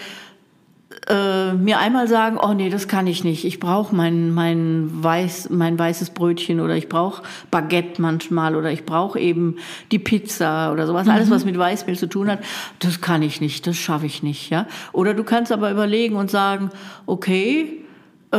äh, 1.09 1.53
mir 1.53 1.79
einmal 1.79 2.09
sagen, 2.09 2.39
oh 2.41 2.55
nee, 2.55 2.71
das 2.71 2.89
kann 2.89 3.07
ich 3.07 3.25
nicht. 3.25 3.45
Ich 3.45 3.61
brauche 3.61 3.95
mein, 3.95 4.31
mein, 4.31 4.91
weiß, 4.91 5.51
mein 5.51 5.79
weißes 5.79 6.11
Brötchen 6.11 6.61
oder 6.61 6.77
ich 6.77 6.89
brauche 6.89 7.23
Baguette 7.51 8.01
manchmal 8.01 8.57
oder 8.57 8.71
ich 8.71 8.85
brauche 8.85 9.19
eben 9.19 9.57
die 9.93 9.99
Pizza 9.99 10.73
oder 10.73 10.87
sowas. 10.87 11.07
Mhm. 11.07 11.13
Alles, 11.13 11.31
was 11.31 11.45
mit 11.45 11.59
Weißmehl 11.59 11.99
zu 11.99 12.09
tun 12.09 12.31
hat, 12.31 12.41
das 12.79 13.01
kann 13.01 13.23
ich 13.23 13.41
nicht, 13.41 13.67
das 13.67 13.77
schaffe 13.77 14.07
ich 14.07 14.23
nicht. 14.23 14.51
Ja? 14.51 14.67
Oder 14.93 15.15
du 15.15 15.25
kannst 15.25 15.53
aber 15.53 15.71
überlegen 15.71 16.17
und 16.17 16.31
sagen, 16.31 16.71
okay, 17.07 17.84
äh, 18.35 18.37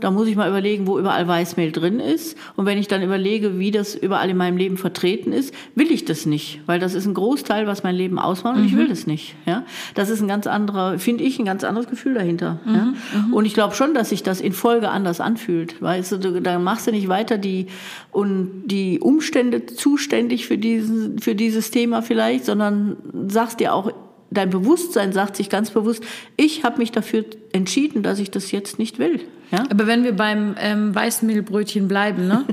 da 0.00 0.10
muss 0.10 0.28
ich 0.28 0.36
mal 0.36 0.50
überlegen, 0.50 0.86
wo 0.86 0.98
überall 0.98 1.26
Weißmehl 1.26 1.72
drin 1.72 1.98
ist. 1.98 2.36
Und 2.56 2.66
wenn 2.66 2.76
ich 2.76 2.88
dann 2.88 3.02
überlege, 3.02 3.58
wie 3.58 3.70
das 3.70 3.94
überall 3.94 4.28
in 4.28 4.36
meinem 4.36 4.58
Leben 4.58 4.76
vertreten 4.76 5.32
ist, 5.32 5.54
will 5.74 5.90
ich 5.90 6.04
das 6.04 6.26
nicht, 6.26 6.60
weil 6.66 6.78
das 6.78 6.92
ist 6.92 7.06
ein 7.06 7.14
Großteil, 7.14 7.66
was 7.66 7.82
mein 7.82 7.94
Leben 7.94 8.18
ausmacht 8.18 8.56
und 8.56 8.62
mhm. 8.62 8.68
ich 8.68 8.76
will 8.76 8.88
das 8.88 9.06
nicht. 9.06 9.34
Ja, 9.46 9.64
das 9.94 10.10
ist 10.10 10.20
ein 10.20 10.28
ganz 10.28 10.46
anderer, 10.46 10.98
finde 10.98 11.24
ich, 11.24 11.38
ein 11.38 11.46
ganz 11.46 11.64
anderes 11.64 11.88
Gefühl 11.88 12.14
dahinter. 12.14 12.60
Mhm. 12.66 12.74
Ja? 12.74 12.84
Mhm. 12.84 13.32
Und 13.32 13.46
ich 13.46 13.54
glaube 13.54 13.74
schon, 13.74 13.94
dass 13.94 14.10
sich 14.10 14.22
das 14.22 14.42
in 14.42 14.52
Folge 14.52 14.90
anders 14.90 15.20
anfühlt. 15.20 15.80
Weißt 15.80 16.12
du, 16.12 16.40
da 16.42 16.58
machst 16.58 16.86
du 16.86 16.90
nicht 16.90 17.08
weiter 17.08 17.38
die 17.38 17.68
und 18.10 18.66
die 18.66 19.00
Umstände 19.00 19.64
zuständig 19.64 20.46
für 20.46 20.58
diesen, 20.58 21.18
für 21.18 21.34
dieses 21.34 21.70
Thema 21.70 22.02
vielleicht, 22.02 22.44
sondern 22.44 22.98
sagst 23.28 23.60
dir 23.60 23.72
auch 23.72 23.90
dein 24.30 24.50
Bewusstsein 24.50 25.12
sagt 25.12 25.36
sich 25.36 25.48
ganz 25.48 25.70
bewusst, 25.70 26.02
ich 26.36 26.64
habe 26.64 26.78
mich 26.78 26.92
dafür 26.92 27.24
entschieden, 27.52 28.02
dass 28.02 28.18
ich 28.18 28.30
das 28.30 28.50
jetzt 28.50 28.78
nicht 28.78 28.98
will. 28.98 29.20
Ja? 29.50 29.64
Aber 29.70 29.86
wenn 29.86 30.04
wir 30.04 30.12
beim 30.12 30.54
ähm, 30.58 30.94
Weißmehlbrötchen 30.94 31.88
bleiben, 31.88 32.26
ne? 32.26 32.44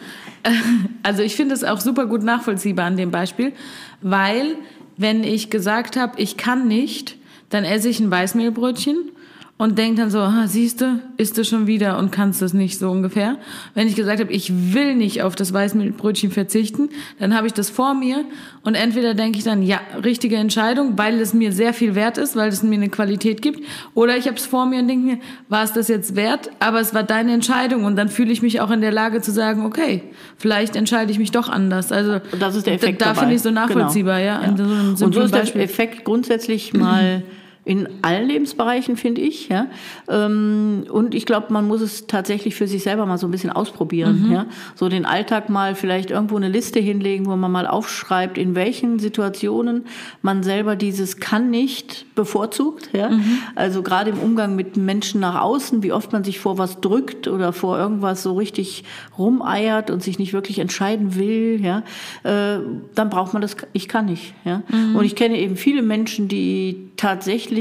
also 1.03 1.21
ich 1.21 1.35
finde 1.35 1.53
es 1.55 1.63
auch 1.63 1.81
super 1.81 2.05
gut 2.05 2.23
nachvollziehbar 2.23 2.85
an 2.85 2.97
dem 2.97 3.11
Beispiel, 3.11 3.53
weil 4.01 4.55
wenn 4.97 5.23
ich 5.23 5.49
gesagt 5.49 5.97
habe, 5.97 6.19
ich 6.21 6.37
kann 6.37 6.67
nicht, 6.67 7.17
dann 7.49 7.63
esse 7.63 7.89
ich 7.89 7.99
ein 7.99 8.09
Weißmehlbrötchen 8.09 9.11
und 9.57 9.77
denkt 9.77 9.99
dann 9.99 10.09
so, 10.09 10.19
ah, 10.19 10.47
siehst 10.47 10.81
du, 10.81 10.99
isst 11.15 11.37
du 11.37 11.45
schon 11.45 11.65
wieder 11.65 11.97
und 11.97 12.11
kannst 12.11 12.41
das 12.41 12.53
nicht 12.53 12.77
so 12.77 12.91
ungefähr. 12.91 13.37
Wenn 13.73 13.87
ich 13.87 13.95
gesagt 13.95 14.19
habe, 14.19 14.33
ich 14.33 14.73
will 14.73 14.95
nicht 14.95 15.21
auf 15.21 15.37
das 15.37 15.53
Weißmehlbrötchen 15.53 16.29
verzichten, 16.29 16.89
dann 17.19 17.33
habe 17.33 17.47
ich 17.47 17.53
das 17.53 17.69
vor 17.69 17.93
mir 17.93 18.25
und 18.63 18.75
entweder 18.75 19.13
denke 19.13 19.37
ich 19.37 19.45
dann, 19.45 19.63
ja, 19.63 19.79
richtige 20.03 20.35
Entscheidung, 20.35 20.97
weil 20.97 21.21
es 21.21 21.33
mir 21.33 21.53
sehr 21.53 21.73
viel 21.73 21.95
wert 21.95 22.17
ist, 22.17 22.35
weil 22.35 22.49
es 22.49 22.63
mir 22.63 22.75
eine 22.75 22.89
Qualität 22.89 23.41
gibt, 23.41 23.61
oder 23.93 24.17
ich 24.17 24.27
habe 24.27 24.35
es 24.35 24.45
vor 24.45 24.65
mir 24.65 24.79
und 24.79 24.89
denke 24.89 25.05
mir, 25.05 25.19
war 25.47 25.63
es 25.63 25.71
das 25.71 25.87
jetzt 25.87 26.17
wert, 26.17 26.49
aber 26.59 26.81
es 26.81 26.93
war 26.93 27.03
deine 27.03 27.33
Entscheidung 27.33 27.85
und 27.85 27.95
dann 27.95 28.09
fühle 28.09 28.33
ich 28.33 28.41
mich 28.41 28.59
auch 28.59 28.71
in 28.71 28.81
der 28.81 28.91
Lage 28.91 29.21
zu 29.21 29.31
sagen, 29.31 29.65
okay, 29.65 30.03
vielleicht 30.35 30.75
entscheide 30.75 31.13
ich 31.13 31.17
mich 31.17 31.31
doch 31.31 31.47
anders. 31.47 31.93
Also 31.93 32.19
und 32.33 32.41
das 32.41 32.57
ist 32.57 32.67
der 32.67 32.73
Effekt 32.73 33.01
da, 33.01 33.13
da 33.13 33.13
finde 33.13 33.35
ich 33.35 33.41
so 33.41 33.51
nachvollziehbar, 33.51 34.19
genau. 34.19 34.31
ja. 34.31 34.41
ja. 34.41 34.95
So 34.97 35.05
und 35.05 35.13
so 35.13 35.21
ist 35.21 35.33
der 35.33 35.63
Effekt 35.63 36.03
grundsätzlich 36.03 36.73
mal 36.73 37.23
in 37.65 37.89
allen 38.03 38.27
Lebensbereichen, 38.27 38.95
finde 38.95 39.21
ich. 39.21 39.49
Ja? 39.49 39.65
Ähm, 40.07 40.85
und 40.87 41.15
ich 41.15 41.25
glaube, 41.25 41.51
man 41.51 41.67
muss 41.67 41.81
es 41.81 42.05
tatsächlich 42.05 42.53
für 42.53 42.67
sich 42.67 42.83
selber 42.83 43.07
mal 43.07 43.17
so 43.17 43.27
ein 43.27 43.31
bisschen 43.31 43.49
ausprobieren. 43.49 44.27
Mhm. 44.27 44.31
Ja? 44.31 44.45
So 44.75 44.87
den 44.87 45.05
Alltag 45.05 45.49
mal 45.49 45.73
vielleicht 45.73 46.11
irgendwo 46.11 46.37
eine 46.37 46.47
Liste 46.47 46.79
hinlegen, 46.79 47.25
wo 47.25 47.35
man 47.35 47.51
mal 47.51 47.65
aufschreibt, 47.65 48.37
in 48.37 48.53
welchen 48.53 48.99
Situationen 48.99 49.85
man 50.21 50.43
selber 50.43 50.75
dieses 50.75 51.17
kann 51.17 51.49
nicht 51.49 52.05
bevorzugt. 52.13 52.91
Ja? 52.93 53.09
Mhm. 53.09 53.39
Also 53.55 53.81
gerade 53.81 54.11
im 54.11 54.19
Umgang 54.19 54.55
mit 54.55 54.77
Menschen 54.77 55.19
nach 55.19 55.41
außen, 55.41 55.81
wie 55.81 55.91
oft 55.91 56.13
man 56.13 56.23
sich 56.23 56.39
vor 56.39 56.59
was 56.59 56.81
drückt 56.81 57.27
oder 57.27 57.51
vor 57.51 57.79
irgendwas 57.79 58.21
so 58.21 58.33
richtig 58.33 58.83
rumeiert 59.17 59.89
und 59.89 60.03
sich 60.03 60.19
nicht 60.19 60.33
wirklich 60.33 60.59
entscheiden 60.59 61.15
will. 61.15 61.59
Ja? 61.63 61.79
Äh, 62.21 62.59
dann 62.93 63.09
braucht 63.09 63.33
man 63.33 63.41
das 63.41 63.57
Ich 63.73 63.87
kann 63.87 64.05
nicht. 64.05 64.35
Ja? 64.43 64.61
Mhm. 64.69 64.97
Und 64.97 65.05
ich 65.05 65.15
kenne 65.15 65.39
eben 65.39 65.55
viele 65.55 65.81
Menschen, 65.81 66.27
die 66.27 66.91
tatsächlich 66.95 67.54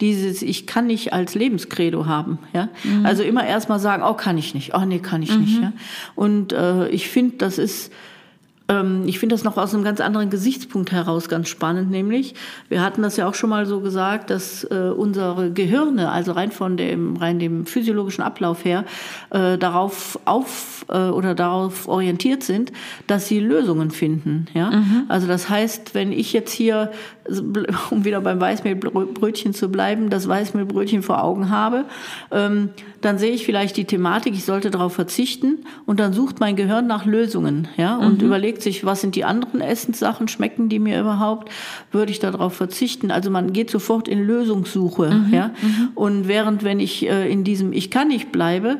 dieses 0.00 0.42
Ich 0.42 0.66
kann 0.66 0.86
nicht 0.86 1.12
als 1.12 1.34
Lebenskredo 1.34 2.06
haben. 2.06 2.38
Ja? 2.52 2.68
Mhm. 2.84 3.06
Also 3.06 3.22
immer 3.22 3.46
erst 3.46 3.68
mal 3.68 3.78
sagen, 3.78 4.02
oh, 4.02 4.14
kann 4.14 4.38
ich 4.38 4.54
nicht, 4.54 4.74
oh 4.74 4.84
nee, 4.84 4.98
kann 4.98 5.22
ich 5.22 5.32
mhm. 5.32 5.40
nicht. 5.40 5.62
Ja? 5.62 5.72
Und 6.14 6.52
äh, 6.52 6.88
ich 6.88 7.08
finde, 7.08 7.36
das 7.36 7.58
ist 7.58 7.92
ich 9.06 9.18
finde 9.18 9.34
das 9.34 9.44
noch 9.44 9.56
aus 9.56 9.74
einem 9.74 9.84
ganz 9.84 10.00
anderen 10.00 10.30
Gesichtspunkt 10.30 10.92
heraus 10.92 11.28
ganz 11.28 11.48
spannend, 11.48 11.90
nämlich, 11.90 12.34
wir 12.68 12.82
hatten 12.82 13.02
das 13.02 13.16
ja 13.16 13.28
auch 13.28 13.34
schon 13.34 13.50
mal 13.50 13.66
so 13.66 13.80
gesagt, 13.80 14.30
dass 14.30 14.64
äh, 14.64 14.92
unsere 14.96 15.50
Gehirne, 15.50 16.10
also 16.10 16.32
rein 16.32 16.52
von 16.52 16.76
dem, 16.76 17.16
rein 17.16 17.38
dem 17.38 17.66
physiologischen 17.66 18.22
Ablauf 18.22 18.64
her, 18.64 18.84
äh, 19.30 19.58
darauf 19.58 20.18
auf 20.24 20.84
äh, 20.88 21.08
oder 21.08 21.34
darauf 21.34 21.88
orientiert 21.88 22.42
sind, 22.42 22.72
dass 23.06 23.26
sie 23.28 23.40
Lösungen 23.40 23.90
finden. 23.90 24.46
Ja? 24.54 24.70
Mhm. 24.70 25.04
Also 25.08 25.26
das 25.26 25.48
heißt, 25.48 25.94
wenn 25.94 26.12
ich 26.12 26.32
jetzt 26.32 26.52
hier, 26.52 26.92
um 27.90 28.04
wieder 28.04 28.20
beim 28.20 28.40
Weißmehlbrötchen 28.40 29.54
zu 29.54 29.68
bleiben, 29.68 30.10
das 30.10 30.28
Weißmehlbrötchen 30.28 31.02
vor 31.02 31.22
Augen 31.24 31.50
habe, 31.50 31.84
ähm, 32.30 32.70
dann 33.00 33.18
sehe 33.18 33.32
ich 33.32 33.44
vielleicht 33.44 33.76
die 33.76 33.84
Thematik, 33.84 34.34
ich 34.34 34.44
sollte 34.44 34.70
darauf 34.70 34.92
verzichten 34.92 35.64
und 35.86 36.00
dann 36.00 36.12
sucht 36.12 36.40
mein 36.40 36.56
Gehirn 36.56 36.86
nach 36.86 37.06
Lösungen, 37.06 37.68
ja, 37.76 37.96
und 37.96 38.20
mhm. 38.20 38.26
überlegt 38.26 38.59
sich, 38.62 38.84
was 38.84 39.00
sind 39.00 39.16
die 39.16 39.24
anderen 39.24 39.60
Essenssachen, 39.60 40.28
schmecken 40.28 40.68
die 40.68 40.78
mir 40.78 41.00
überhaupt, 41.00 41.50
würde 41.92 42.12
ich 42.12 42.18
darauf 42.18 42.54
verzichten? 42.54 43.10
Also 43.10 43.30
man 43.30 43.52
geht 43.52 43.70
sofort 43.70 44.08
in 44.08 44.22
Lösungssuche, 44.24 45.10
mhm. 45.10 45.34
ja, 45.34 45.48
mhm. 45.48 45.88
und 45.94 46.28
während 46.28 46.64
wenn 46.64 46.80
ich 46.80 47.08
äh, 47.08 47.30
in 47.30 47.44
diesem 47.44 47.72
Ich 47.72 47.90
kann 47.90 48.08
nicht 48.08 48.32
bleibe, 48.32 48.78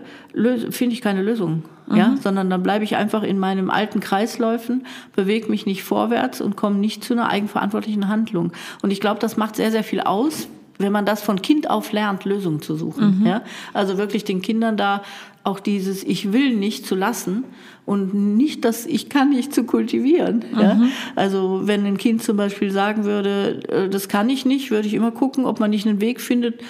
finde 0.71 0.95
ich 0.95 1.01
keine 1.01 1.23
Lösung. 1.23 1.65
Ja, 1.93 2.11
mhm. 2.11 2.19
sondern 2.19 2.49
dann 2.51 2.63
bleibe 2.63 2.85
ich 2.85 2.95
einfach 2.95 3.25
in 3.25 3.41
meinem 3.41 3.69
alten 3.69 3.99
Kreisläufen, 3.99 4.87
bewege 5.17 5.51
mich 5.51 5.67
nicht 5.67 5.83
vorwärts 5.83 6.41
und 6.41 6.55
komme 6.55 6.77
nicht 6.77 7.03
zu 7.03 7.15
einer 7.15 7.29
eigenverantwortlichen 7.29 8.07
Handlung. 8.07 8.53
Und 8.81 8.93
ich 8.93 9.01
glaube, 9.01 9.19
das 9.19 9.37
macht 9.37 9.57
sehr, 9.57 9.73
sehr 9.73 9.83
viel 9.83 10.01
aus, 10.01 10.47
wenn 10.81 10.93
man 10.93 11.05
das 11.05 11.21
von 11.21 11.43
Kind 11.43 11.69
auf 11.69 11.93
lernt, 11.93 12.25
Lösungen 12.25 12.63
zu 12.63 12.75
suchen. 12.75 13.21
Mhm. 13.21 13.27
Ja? 13.27 13.43
Also 13.75 13.99
wirklich 13.99 14.25
den 14.25 14.41
Kindern 14.41 14.77
da 14.77 15.03
auch 15.45 15.61
dieses 15.61 16.03
Ich 16.05 16.33
will 16.33 16.55
nicht 16.57 16.87
zu 16.87 16.95
lassen 16.95 17.45
und 17.91 18.37
nicht 18.37 18.65
das 18.65 18.87
Ich 18.87 19.09
kann 19.09 19.31
nicht 19.31 19.53
zu 19.53 19.65
kultivieren. 19.65 20.45
Mhm. 20.53 20.61
Ja? 20.61 20.81
Also 21.17 21.63
wenn 21.65 21.85
ein 21.85 21.99
Kind 21.99 22.23
zum 22.23 22.37
Beispiel 22.37 22.71
sagen 22.71 23.03
würde, 23.03 23.61
äh, 23.69 23.89
das 23.89 24.09
kann 24.09 24.31
ich 24.31 24.47
nicht, 24.47 24.71
würde 24.71 24.87
ich 24.87 24.95
immer 24.95 25.11
gucken, 25.11 25.45
ob 25.45 25.59
man 25.59 25.71
nicht 25.71 25.89
einen 25.89 26.01
Weg 26.01 26.21
findet, 26.21 26.61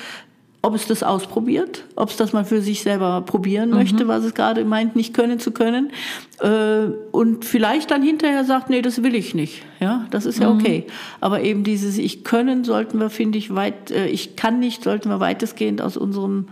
ob 0.63 0.75
es 0.75 0.87
das 0.87 1.03
ausprobiert, 1.03 1.85
ob 1.95 2.09
es 2.09 2.17
das 2.17 2.33
mal 2.33 2.47
für 2.47 2.63
sich 2.63 2.81
selber 2.81 3.21
probieren 3.21 3.69
mhm. 3.69 3.77
möchte, 3.77 4.09
was 4.09 4.25
es 4.25 4.33
gerade 4.33 4.65
meint, 4.65 4.97
nicht 4.97 5.13
können 5.13 5.39
zu 5.39 5.51
können. 5.51 5.91
Äh, 6.41 6.87
und 7.11 7.45
vielleicht 7.45 7.91
dann 7.91 8.03
hinterher 8.03 8.47
sagt, 8.47 8.71
nee, 8.71 8.81
das 8.81 9.03
will 9.03 9.15
ich 9.15 9.35
nicht. 9.35 9.63
Ja, 9.79 10.07
das 10.11 10.25
ist 10.25 10.39
ja 10.39 10.49
mhm. 10.49 10.59
okay. 10.59 10.87
Aber 11.21 11.43
eben 11.43 11.65
dieses 11.65 11.99
Ich 11.99 12.25
können 12.25 12.65
sollten 12.65 12.99
wir, 12.99 13.11
finde 13.11 13.37
ich, 13.37 13.55
weit, 13.55 13.91
äh, 13.91 14.07
ich 14.07 14.37
kann 14.37 14.59
nicht, 14.59 14.85
sollten 14.85 15.11
wir 15.11 15.21
weitestgehend 15.21 15.83
aus 15.83 15.99
unserem 15.99 16.47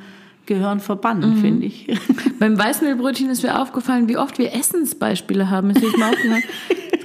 Gehirn 0.49 0.81
verbannen, 0.81 1.37
mhm. 1.37 1.41
finde 1.41 1.67
ich. 1.67 1.87
Beim 2.41 2.59
Weißmehlbrötchen 2.59 3.31
ist 3.31 3.43
mir 3.43 3.61
aufgefallen, 3.61 4.09
wie 4.09 4.17
oft 4.17 4.39
wir 4.39 4.53
Essensbeispiele 4.53 5.51
haben. 5.51 5.71
Ist 5.71 5.83
mir 5.83 6.07
aufgefallen. 6.07 6.43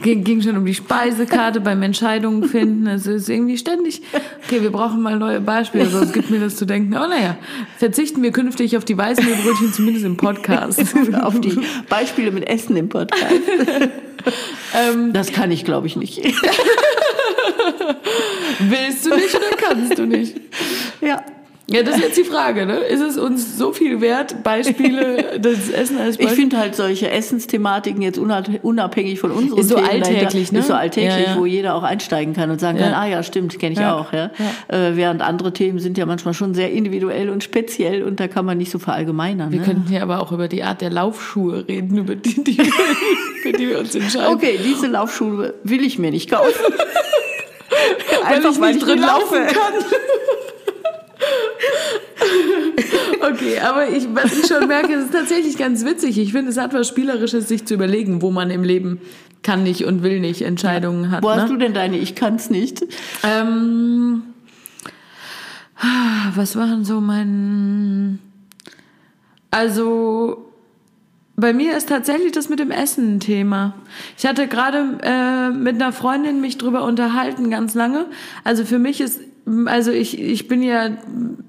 ging, 0.01 0.23
ging 0.23 0.41
schon 0.41 0.57
um 0.57 0.65
die 0.65 0.73
Speisekarte 0.73 1.59
beim 1.61 1.81
Entscheidungen 1.81 2.43
finden. 2.45 2.87
Es 2.87 3.05
ist 3.07 3.29
irgendwie 3.29 3.57
ständig, 3.57 4.01
okay, 4.45 4.61
wir 4.61 4.71
brauchen 4.71 5.01
mal 5.01 5.17
neue 5.17 5.41
Beispiele, 5.41 5.87
sonst 5.87 6.13
gibt 6.13 6.29
mir 6.29 6.39
das 6.39 6.55
zu 6.55 6.65
denken, 6.65 6.93
oh 6.95 7.07
naja, 7.07 7.37
verzichten 7.77 8.21
wir 8.21 8.31
künftig 8.31 8.77
auf 8.77 8.85
die 8.85 8.97
Weißmehlbrötchen, 8.97 9.73
zumindest 9.73 10.05
im 10.05 10.17
Podcast. 10.17 10.83
auf 11.21 11.39
die 11.41 11.59
Beispiele 11.89 12.31
mit 12.31 12.47
Essen 12.47 12.75
im 12.75 12.89
Podcast. 12.89 13.23
ähm, 14.89 15.13
das 15.13 15.31
kann 15.31 15.51
ich, 15.51 15.65
glaube 15.65 15.87
ich, 15.87 15.95
nicht. 15.95 16.23
Willst 18.59 19.05
du 19.05 19.15
nicht 19.15 19.35
oder 19.35 19.55
kannst 19.57 19.97
du 19.97 20.05
nicht? 20.05 20.39
Ja. 21.01 21.23
Ja, 21.67 21.81
das 21.81 21.95
ist 21.95 22.03
jetzt 22.03 22.17
die 22.17 22.25
Frage, 22.25 22.65
ne? 22.65 22.75
Ist 22.75 22.99
es 22.99 23.17
uns 23.17 23.57
so 23.57 23.71
viel 23.71 24.01
wert, 24.01 24.43
Beispiele 24.43 25.39
des 25.39 25.69
Essen 25.69 25.97
als 25.97 26.17
Beispiel? 26.17 26.25
Ich 26.27 26.33
finde 26.33 26.57
halt 26.57 26.75
solche 26.75 27.09
Essensthematiken 27.09 28.01
jetzt 28.01 28.19
unabhängig 28.19 29.19
von 29.19 29.31
unseren 29.31 29.59
ist 29.59 29.69
so 29.69 29.75
Themen 29.75 29.87
alltäglich, 29.89 30.51
ne? 30.51 30.59
Ist 30.59 30.67
so 30.67 30.73
alltäglich, 30.73 31.25
ja, 31.25 31.33
ja. 31.35 31.39
wo 31.39 31.45
jeder 31.45 31.75
auch 31.75 31.83
einsteigen 31.83 32.33
kann 32.33 32.51
und 32.51 32.59
sagen 32.59 32.77
ja. 32.77 32.85
kann, 32.85 32.93
ah 32.93 33.07
ja, 33.07 33.23
stimmt, 33.23 33.57
kenne 33.59 33.73
ich 33.73 33.79
auch, 33.79 34.11
ja. 34.11 34.29
Äh, 34.67 34.97
während 34.97 35.21
andere 35.21 35.53
Themen 35.53 35.79
sind 35.79 35.97
ja 35.97 36.05
manchmal 36.05 36.33
schon 36.33 36.53
sehr 36.53 36.71
individuell 36.73 37.29
und 37.29 37.45
speziell 37.45 38.03
und 38.03 38.19
da 38.19 38.27
kann 38.27 38.45
man 38.45 38.57
nicht 38.57 38.71
so 38.71 38.77
verallgemeinern. 38.77 39.53
Wir 39.53 39.59
ne? 39.59 39.65
könnten 39.65 39.93
ja 39.93 40.01
aber 40.01 40.21
auch 40.21 40.33
über 40.33 40.49
die 40.49 40.63
Art 40.63 40.81
der 40.81 40.89
Laufschuhe 40.89 41.65
reden, 41.65 41.97
über 41.97 42.15
die, 42.15 42.43
die, 42.43 42.57
für 43.41 43.53
die 43.53 43.69
wir 43.69 43.79
uns 43.79 43.95
entscheiden. 43.95 44.33
Okay, 44.33 44.59
diese 44.61 44.87
Laufschuhe 44.87 45.53
will 45.63 45.85
ich 45.85 45.97
mir 45.97 46.11
nicht 46.11 46.29
kaufen. 46.29 46.51
Einfach 48.25 48.59
weil 48.59 48.75
ich, 48.75 48.75
nicht 48.75 48.85
weil 48.85 48.95
ich 48.95 49.01
drin 49.01 49.01
laufen 49.01 49.47
kann. 49.47 49.73
Okay, 53.21 53.59
aber 53.59 53.89
ich, 53.89 54.07
was 54.13 54.37
ich 54.37 54.47
schon 54.47 54.67
merke, 54.67 54.93
ist 54.93 55.13
tatsächlich 55.13 55.57
ganz 55.57 55.85
witzig. 55.85 56.17
Ich 56.17 56.33
finde, 56.33 56.51
es 56.51 56.57
hat 56.57 56.73
was 56.73 56.87
Spielerisches, 56.87 57.47
sich 57.47 57.65
zu 57.65 57.73
überlegen, 57.73 58.21
wo 58.21 58.31
man 58.31 58.49
im 58.49 58.63
Leben 58.63 58.99
kann 59.43 59.63
nicht 59.63 59.85
und 59.85 60.03
will 60.03 60.19
nicht 60.19 60.41
Entscheidungen 60.41 61.11
hat. 61.11 61.23
Wo 61.23 61.29
ne? 61.29 61.41
hast 61.41 61.49
du 61.49 61.57
denn 61.57 61.73
deine 61.73 61.97
Ich 61.97 62.15
kann's 62.15 62.49
nicht? 62.49 62.85
Ähm, 63.23 64.23
was 66.35 66.55
war 66.55 66.67
denn 66.67 66.85
so 66.85 66.99
mein... 67.01 68.19
Also 69.51 70.53
bei 71.35 71.53
mir 71.53 71.75
ist 71.75 71.89
tatsächlich 71.89 72.31
das 72.31 72.49
mit 72.49 72.59
dem 72.59 72.71
Essen 72.71 73.15
ein 73.15 73.19
Thema. 73.19 73.73
Ich 74.17 74.25
hatte 74.25 74.47
gerade 74.47 74.97
äh, 75.01 75.49
mit 75.49 75.75
einer 75.75 75.91
Freundin 75.91 76.41
mich 76.41 76.57
drüber 76.57 76.83
unterhalten, 76.83 77.49
ganz 77.49 77.73
lange. 77.73 78.05
Also 78.43 78.65
für 78.65 78.79
mich 78.79 79.01
ist, 79.01 79.19
also 79.65 79.91
ich, 79.91 80.19
ich 80.19 80.47
bin 80.47 80.63
ja 80.63 80.89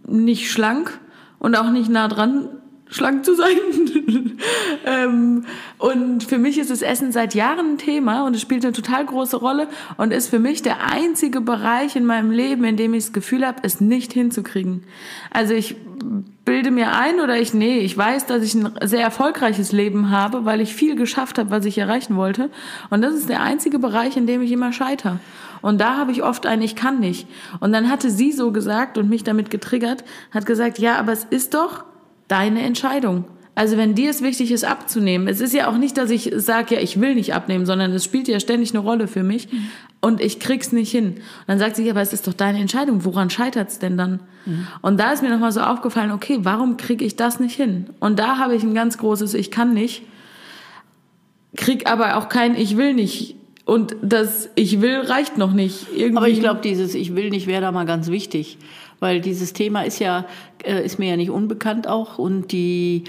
nicht 0.07 0.51
schlank 0.51 0.99
und 1.39 1.57
auch 1.57 1.71
nicht 1.71 1.89
nah 1.89 2.09
dran, 2.09 2.49
schlank 2.95 3.25
zu 3.25 3.35
sein. 3.35 3.57
ähm, 4.87 5.45
und 5.79 6.25
für 6.25 6.39
mich 6.39 6.59
ist 6.59 6.71
das 6.71 6.83
Essen 6.83 7.13
seit 7.13 7.35
Jahren 7.35 7.73
ein 7.73 7.79
Thema 7.79 8.25
und 8.25 8.37
es 8.37 8.43
spielt 8.43 8.65
eine 8.65 8.73
total 8.73 9.05
große 9.05 9.37
Rolle 9.37 9.69
und 9.97 10.13
ist 10.13 10.29
für 10.29 10.39
mich 10.39 10.63
der 10.63 10.87
einzige 10.87 11.41
Bereich 11.41 11.97
in 11.97 12.07
meinem 12.07 12.31
Leben, 12.31 12.65
in 12.65 12.77
dem 12.77 12.95
ich 12.95 13.05
das 13.05 13.13
Gefühl 13.13 13.47
habe, 13.47 13.59
es 13.63 13.81
nicht 13.81 14.13
hinzukriegen. 14.13 14.85
Also 15.31 15.55
ich 15.55 15.77
bilde 16.45 16.71
mir 16.71 16.97
ein 16.97 17.21
oder 17.21 17.37
ich, 17.39 17.53
nee, 17.53 17.79
ich 17.79 17.97
weiß, 17.97 18.27
dass 18.27 18.43
ich 18.43 18.55
ein 18.55 18.71
sehr 18.85 19.03
erfolgreiches 19.03 19.73
Leben 19.73 20.11
habe, 20.11 20.45
weil 20.45 20.61
ich 20.61 20.75
viel 20.75 20.95
geschafft 20.95 21.39
habe, 21.39 21.51
was 21.51 21.65
ich 21.65 21.79
erreichen 21.79 22.17
wollte. 22.17 22.51
Und 22.91 23.03
das 23.03 23.15
ist 23.15 23.29
der 23.29 23.43
einzige 23.43 23.79
Bereich, 23.79 24.17
in 24.17 24.27
dem 24.27 24.43
ich 24.43 24.53
immer 24.53 24.73
scheitere. 24.73 25.19
Und 25.63 25.81
da 25.81 25.97
habe 25.97 26.13
ich 26.13 26.23
oft 26.23 26.47
ein 26.47 26.61
Ich 26.63 26.77
kann 26.77 27.01
nicht. 27.01 27.27
Und 27.59 27.73
dann 27.73 27.91
hatte 27.91 28.11
sie 28.11 28.33
so 28.33 28.53
gesagt 28.53 28.99
und 28.99 29.09
mich 29.09 29.25
damit 29.25 29.51
getriggert, 29.51 30.05
hat 30.31 30.47
gesagt, 30.47 30.79
ja, 30.79 30.97
aber 30.99 31.13
es 31.13 31.25
ist 31.25 31.55
doch 31.55 31.85
deine 32.29 32.63
Entscheidung. 32.63 33.25
Also 33.57 33.77
wenn 33.77 33.95
dir 33.95 34.11
es 34.11 34.21
wichtig 34.21 34.51
ist, 34.51 34.65
abzunehmen, 34.65 35.29
es 35.29 35.41
ist 35.41 35.55
ja 35.55 35.69
auch 35.69 35.77
nicht, 35.77 35.97
dass 35.97 36.11
ich 36.11 36.33
sage, 36.35 36.75
ja, 36.75 36.81
ich 36.81 37.01
will 37.01 37.15
nicht 37.15 37.35
abnehmen, 37.35 37.67
sondern 37.67 37.93
es 37.93 38.03
spielt 38.03 38.27
ja 38.27 38.41
ständig 38.41 38.71
eine 38.75 38.81
Rolle 38.81 39.07
für 39.07 39.23
mich 39.23 39.53
mhm. 39.53 39.69
und 40.01 40.21
ich 40.21 40.41
krieg's 40.41 40.73
nicht 40.73 40.91
hin. 40.91 41.15
Und 41.15 41.23
dann 41.47 41.61
sagt 41.61 41.77
sie, 41.77 41.85
ja, 41.85 41.93
aber 41.93 42.01
es 42.01 42.13
ist 42.13 42.27
doch 42.27 42.33
deine 42.33 42.59
Entscheidung, 42.59 43.05
woran 43.05 43.31
scheitert's 43.31 43.79
denn 43.79 43.97
dann? 43.97 44.21
Mhm. 44.45 44.67
Und 44.83 44.99
da 44.99 45.13
ist 45.13 45.23
mir 45.23 45.31
nochmal 45.31 45.53
so 45.53 45.61
aufgefallen, 45.61 46.11
okay, 46.11 46.39
warum 46.43 46.77
kriege 46.77 47.05
ich 47.05 47.15
das 47.15 47.39
nicht 47.39 47.55
hin? 47.55 47.87
Und 48.01 48.19
da 48.19 48.39
habe 48.39 48.57
ich 48.57 48.65
ein 48.65 48.75
ganz 48.75 48.99
großes 48.99 49.35
Ich 49.35 49.53
kann 49.53 49.73
nicht, 49.73 50.03
krieg 51.57 51.89
aber 51.89 52.17
auch 52.17 52.29
kein 52.29 52.57
Ich 52.57 52.77
will 52.77 52.93
nicht 52.95 53.37
und 53.65 53.97
das 54.03 54.51
Ich 54.57 54.81
will 54.81 54.97
reicht 55.01 55.39
noch 55.39 55.53
nicht. 55.53 55.87
Irgendwie. 55.95 56.17
Aber 56.17 56.29
ich 56.29 56.41
glaube, 56.41 56.61
dieses 56.61 56.95
Ich 56.95 57.15
will 57.15 57.31
nicht 57.31 57.47
wäre 57.47 57.63
da 57.63 57.73
mal 57.73 57.87
ganz 57.87 58.09
wichtig, 58.09 58.59
weil 59.05 59.21
dieses 59.21 59.53
Thema 59.53 59.83
ist 59.83 59.99
ja, 59.99 60.25
äh, 60.65 60.83
ist 60.83 60.99
mir 60.99 61.11
ja 61.11 61.17
nicht 61.19 61.29
unbekannt 61.29 61.87
auch 61.87 62.17
und 62.19 62.53
die, 62.53 63.05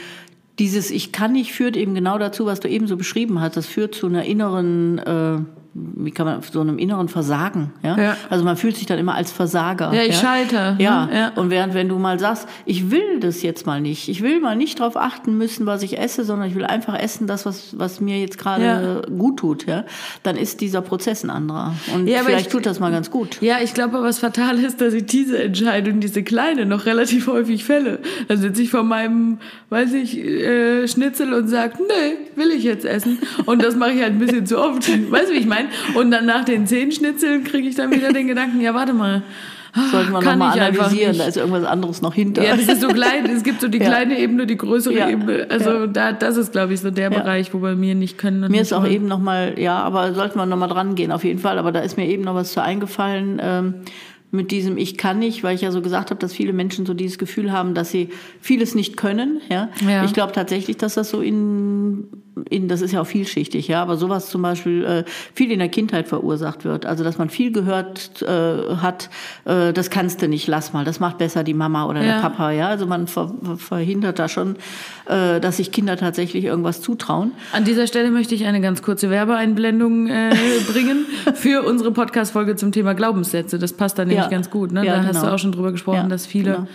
dieses 0.60 0.92
Ich 0.92 1.14
kann 1.14 1.32
nicht 1.32 1.54
führt 1.54 1.78
eben 1.78 1.96
genau 1.96 2.18
dazu, 2.18 2.46
was 2.46 2.60
du 2.60 2.68
eben 2.68 2.86
so 2.86 2.98
beschrieben 2.98 3.40
hast. 3.40 3.56
Das 3.56 3.66
führt 3.66 3.96
zu 3.96 4.08
einer 4.08 4.26
inneren, 4.26 4.98
äh, 4.98 5.38
wie 5.78 6.12
kann 6.12 6.26
man, 6.26 6.42
so 6.42 6.62
einem 6.62 6.78
inneren 6.78 7.10
Versagen. 7.10 7.74
Ja? 7.84 7.98
ja? 8.00 8.18
Also 8.30 8.46
man 8.46 8.56
fühlt 8.56 8.78
sich 8.78 8.86
dann 8.86 8.98
immer 8.98 9.14
als 9.14 9.34
Versager. 9.34 9.94
Ja, 9.94 10.04
ich 10.04 10.14
ja? 10.14 10.22
schalte. 10.22 10.76
Ja. 10.80 11.10
ja. 11.14 11.32
Und 11.36 11.50
während 11.50 11.74
wenn 11.74 11.90
du 11.90 12.00
mal 12.00 12.18
sagst, 12.18 12.48
ich 12.66 12.92
will 12.92 13.20
das 13.20 13.42
jetzt 13.42 13.66
mal 13.66 13.82
nicht, 13.82 14.08
ich 14.08 14.24
will 14.24 14.40
mal 14.40 14.56
nicht 14.56 14.80
darauf 14.80 14.96
achten 14.96 15.38
müssen, 15.38 15.66
was 15.66 15.84
ich 15.84 16.00
esse, 16.00 16.24
sondern 16.24 16.48
ich 16.48 16.56
will 16.56 16.64
einfach 16.64 16.98
essen, 16.98 17.28
das, 17.28 17.46
was, 17.46 17.78
was 17.78 18.00
mir 18.00 18.18
jetzt 18.22 18.38
gerade 18.38 19.04
ja. 19.06 19.16
gut 19.18 19.40
tut, 19.40 19.66
ja, 19.66 19.84
dann 20.24 20.38
ist 20.38 20.62
dieser 20.62 20.82
Prozess 20.82 21.26
ein 21.26 21.30
anderer. 21.30 21.76
Und 21.94 22.10
vielleicht 22.10 22.48
ich, 22.48 22.52
tut 22.54 22.66
das 22.66 22.80
mal 22.80 22.92
ganz 22.92 23.12
gut. 23.12 23.42
Ja, 23.42 23.58
ich 23.62 23.74
glaube, 23.74 24.02
was 24.02 24.20
fatal 24.20 24.58
ist, 24.60 24.80
dass 24.80 24.94
ich 24.94 25.06
diese 25.06 25.44
Entscheidung, 25.44 26.00
diese 26.00 26.24
kleine, 26.24 26.66
noch 26.66 26.86
relativ 26.86 27.28
häufig 27.28 27.66
fälle. 27.66 28.00
Dann 28.30 28.38
sitze 28.38 28.62
ich 28.62 28.70
vor 28.70 28.84
meinem, 28.84 29.40
weiß 29.70 29.92
ich, 29.92 30.18
äh, 30.18 30.88
Schnitzel 30.88 31.34
und 31.34 31.50
sage, 31.50 31.74
nee, 31.80 32.42
will 32.42 32.52
ich 32.52 32.64
jetzt 32.64 32.86
essen. 32.86 33.20
Und 33.46 33.62
das 33.62 33.76
mache 33.76 33.92
ich 33.92 34.02
halt 34.02 34.14
ein 34.14 34.20
bisschen 34.20 34.46
zu 34.46 34.58
oft. 34.58 34.88
weißt 35.12 35.30
du, 35.30 35.34
wie 35.34 35.40
ich 35.40 35.46
meine? 35.46 35.65
Und 35.96 36.12
dann 36.12 36.26
nach 36.26 36.46
den 36.46 36.68
zehn 36.68 36.92
Schnitzeln 36.92 37.44
kriege 37.44 37.68
ich 37.68 37.76
dann 37.76 37.92
wieder 37.92 38.12
den 38.14 38.28
Gedanken, 38.28 38.62
ja, 38.62 38.74
warte 38.74 38.94
mal. 38.94 39.24
Sollten 39.92 40.14
wir 40.14 40.22
nochmal 40.22 40.58
analysieren, 40.58 41.18
da 41.18 41.26
ist 41.26 41.36
irgendwas 41.36 41.66
anderes 41.66 42.02
noch 42.02 42.14
hinter. 42.14 42.46
Ja, 42.46 42.56
das 42.56 42.68
ist 42.68 42.82
so 42.82 42.88
klein, 42.88 43.26
es 43.26 43.44
gibt 43.44 43.60
so 43.60 43.68
die 43.68 43.80
kleine 43.80 44.14
ja. 44.14 44.22
Ebene, 44.22 44.46
die 44.46 44.56
größere 44.56 44.94
ja. 44.94 45.10
Ebene. 45.10 45.48
Also 45.50 45.70
ja. 45.70 45.88
da, 45.88 46.12
das 46.14 46.38
ist, 46.38 46.54
glaube 46.54 46.74
ich, 46.74 46.80
so 46.80 46.92
der 46.92 47.10
Bereich, 47.10 47.54
wo 47.54 47.60
bei 47.60 47.76
mir 47.76 47.94
nicht 47.94 48.18
können. 48.18 48.50
mir 48.50 48.62
ist 48.62 48.72
auch 48.72 48.84
wollen. 48.84 48.94
eben 48.94 49.08
nochmal, 49.08 49.60
ja, 49.60 49.78
aber 49.80 50.14
sollten 50.14 50.40
wir 50.40 50.46
nochmal 50.46 50.70
dran 50.70 50.96
gehen, 50.96 51.12
auf 51.12 51.26
jeden 51.26 51.40
Fall. 51.40 51.60
Aber 51.60 51.74
da 51.74 51.82
ist 51.82 51.98
mir 51.98 52.08
eben 52.08 52.24
noch 52.24 52.36
was 52.36 52.54
zu 52.54 52.64
eingefallen. 52.64 53.42
Ähm, 53.44 53.74
mit 54.32 54.52
diesem 54.52 54.78
Ich 54.78 54.98
kann 54.98 55.20
nicht, 55.20 55.44
weil 55.44 55.56
ich 55.56 55.62
ja 55.62 55.72
so 55.72 55.82
gesagt 55.82 56.10
habe, 56.10 56.20
dass 56.20 56.34
viele 56.34 56.54
Menschen 56.54 56.86
so 56.86 56.94
dieses 56.94 57.18
Gefühl 57.18 57.52
haben, 57.52 57.74
dass 57.74 57.92
sie 57.92 58.10
vieles 58.40 58.76
nicht 58.76 58.98
können. 58.98 59.42
Ja? 59.50 59.70
ja. 59.88 60.06
Ich 60.06 60.14
glaube 60.14 60.34
tatsächlich, 60.34 60.78
dass 60.78 60.96
das 60.96 61.10
so 61.10 61.22
in 61.22 62.08
in, 62.50 62.68
das 62.68 62.82
ist 62.82 62.92
ja 62.92 63.02
auch 63.02 63.08
vielschichtig, 63.08 63.68
ja, 63.68 63.82
aber 63.82 63.98
sowas 63.98 64.30
zum 64.30 64.42
Beispiel 64.42 64.84
äh, 64.84 65.04
viel 65.34 65.52
in 65.52 65.60
der 65.60 65.70
Kindheit 65.70 66.08
verursacht 66.08 66.66
wird. 66.66 66.86
Also 66.86 67.04
dass 67.04 67.18
man 67.18 67.30
viel 67.30 67.52
gehört 67.52 68.22
äh, 68.22 68.76
hat, 68.78 69.10
äh, 69.46 69.72
das 69.74 69.90
kannst 69.90 70.22
du 70.22 70.28
nicht, 70.28 70.48
lass 70.48 70.74
mal, 70.74 70.86
das 70.86 71.00
macht 71.00 71.18
besser 71.18 71.44
die 71.44 71.54
Mama 71.54 71.86
oder 71.86 72.02
ja. 72.02 72.14
der 72.14 72.22
Papa, 72.22 72.52
ja. 72.52 72.68
Also 72.68 72.86
man 72.86 73.08
ver 73.08 73.32
verhindert 73.58 74.20
da 74.20 74.28
schon, 74.28 74.56
äh, 75.06 75.40
dass 75.40 75.58
sich 75.58 75.72
Kinder 75.72 75.98
tatsächlich 75.98 76.44
irgendwas 76.44 76.82
zutrauen. 76.82 77.32
An 77.54 77.64
dieser 77.64 77.88
Stelle 77.88 78.12
möchte 78.12 78.36
ich 78.36 78.46
eine 78.46 78.62
ganz 78.62 78.82
kurze 78.82 79.10
Werbeeinblendung 79.10 80.08
äh, 80.08 80.34
bringen 80.72 81.06
für 81.34 81.64
unsere 81.64 81.92
Podcast-Folge 81.92 82.56
zum 82.56 82.72
Thema 82.72 82.94
Glaubenssätze. 82.94 83.60
Das 83.60 83.74
passt 83.74 83.98
da 83.98 84.06
nämlich 84.06 84.26
ja. 84.26 84.30
ganz 84.30 84.50
gut. 84.50 84.72
Ne? 84.72 84.86
Ja, 84.86 84.94
da 84.94 85.00
genau. 85.02 85.14
hast 85.14 85.24
du 85.24 85.28
auch 85.28 85.40
schon 85.40 85.52
drüber 85.52 85.72
gesprochen, 85.72 86.10
dass 86.10 86.26
viele 86.26 86.52
genau 86.52 86.68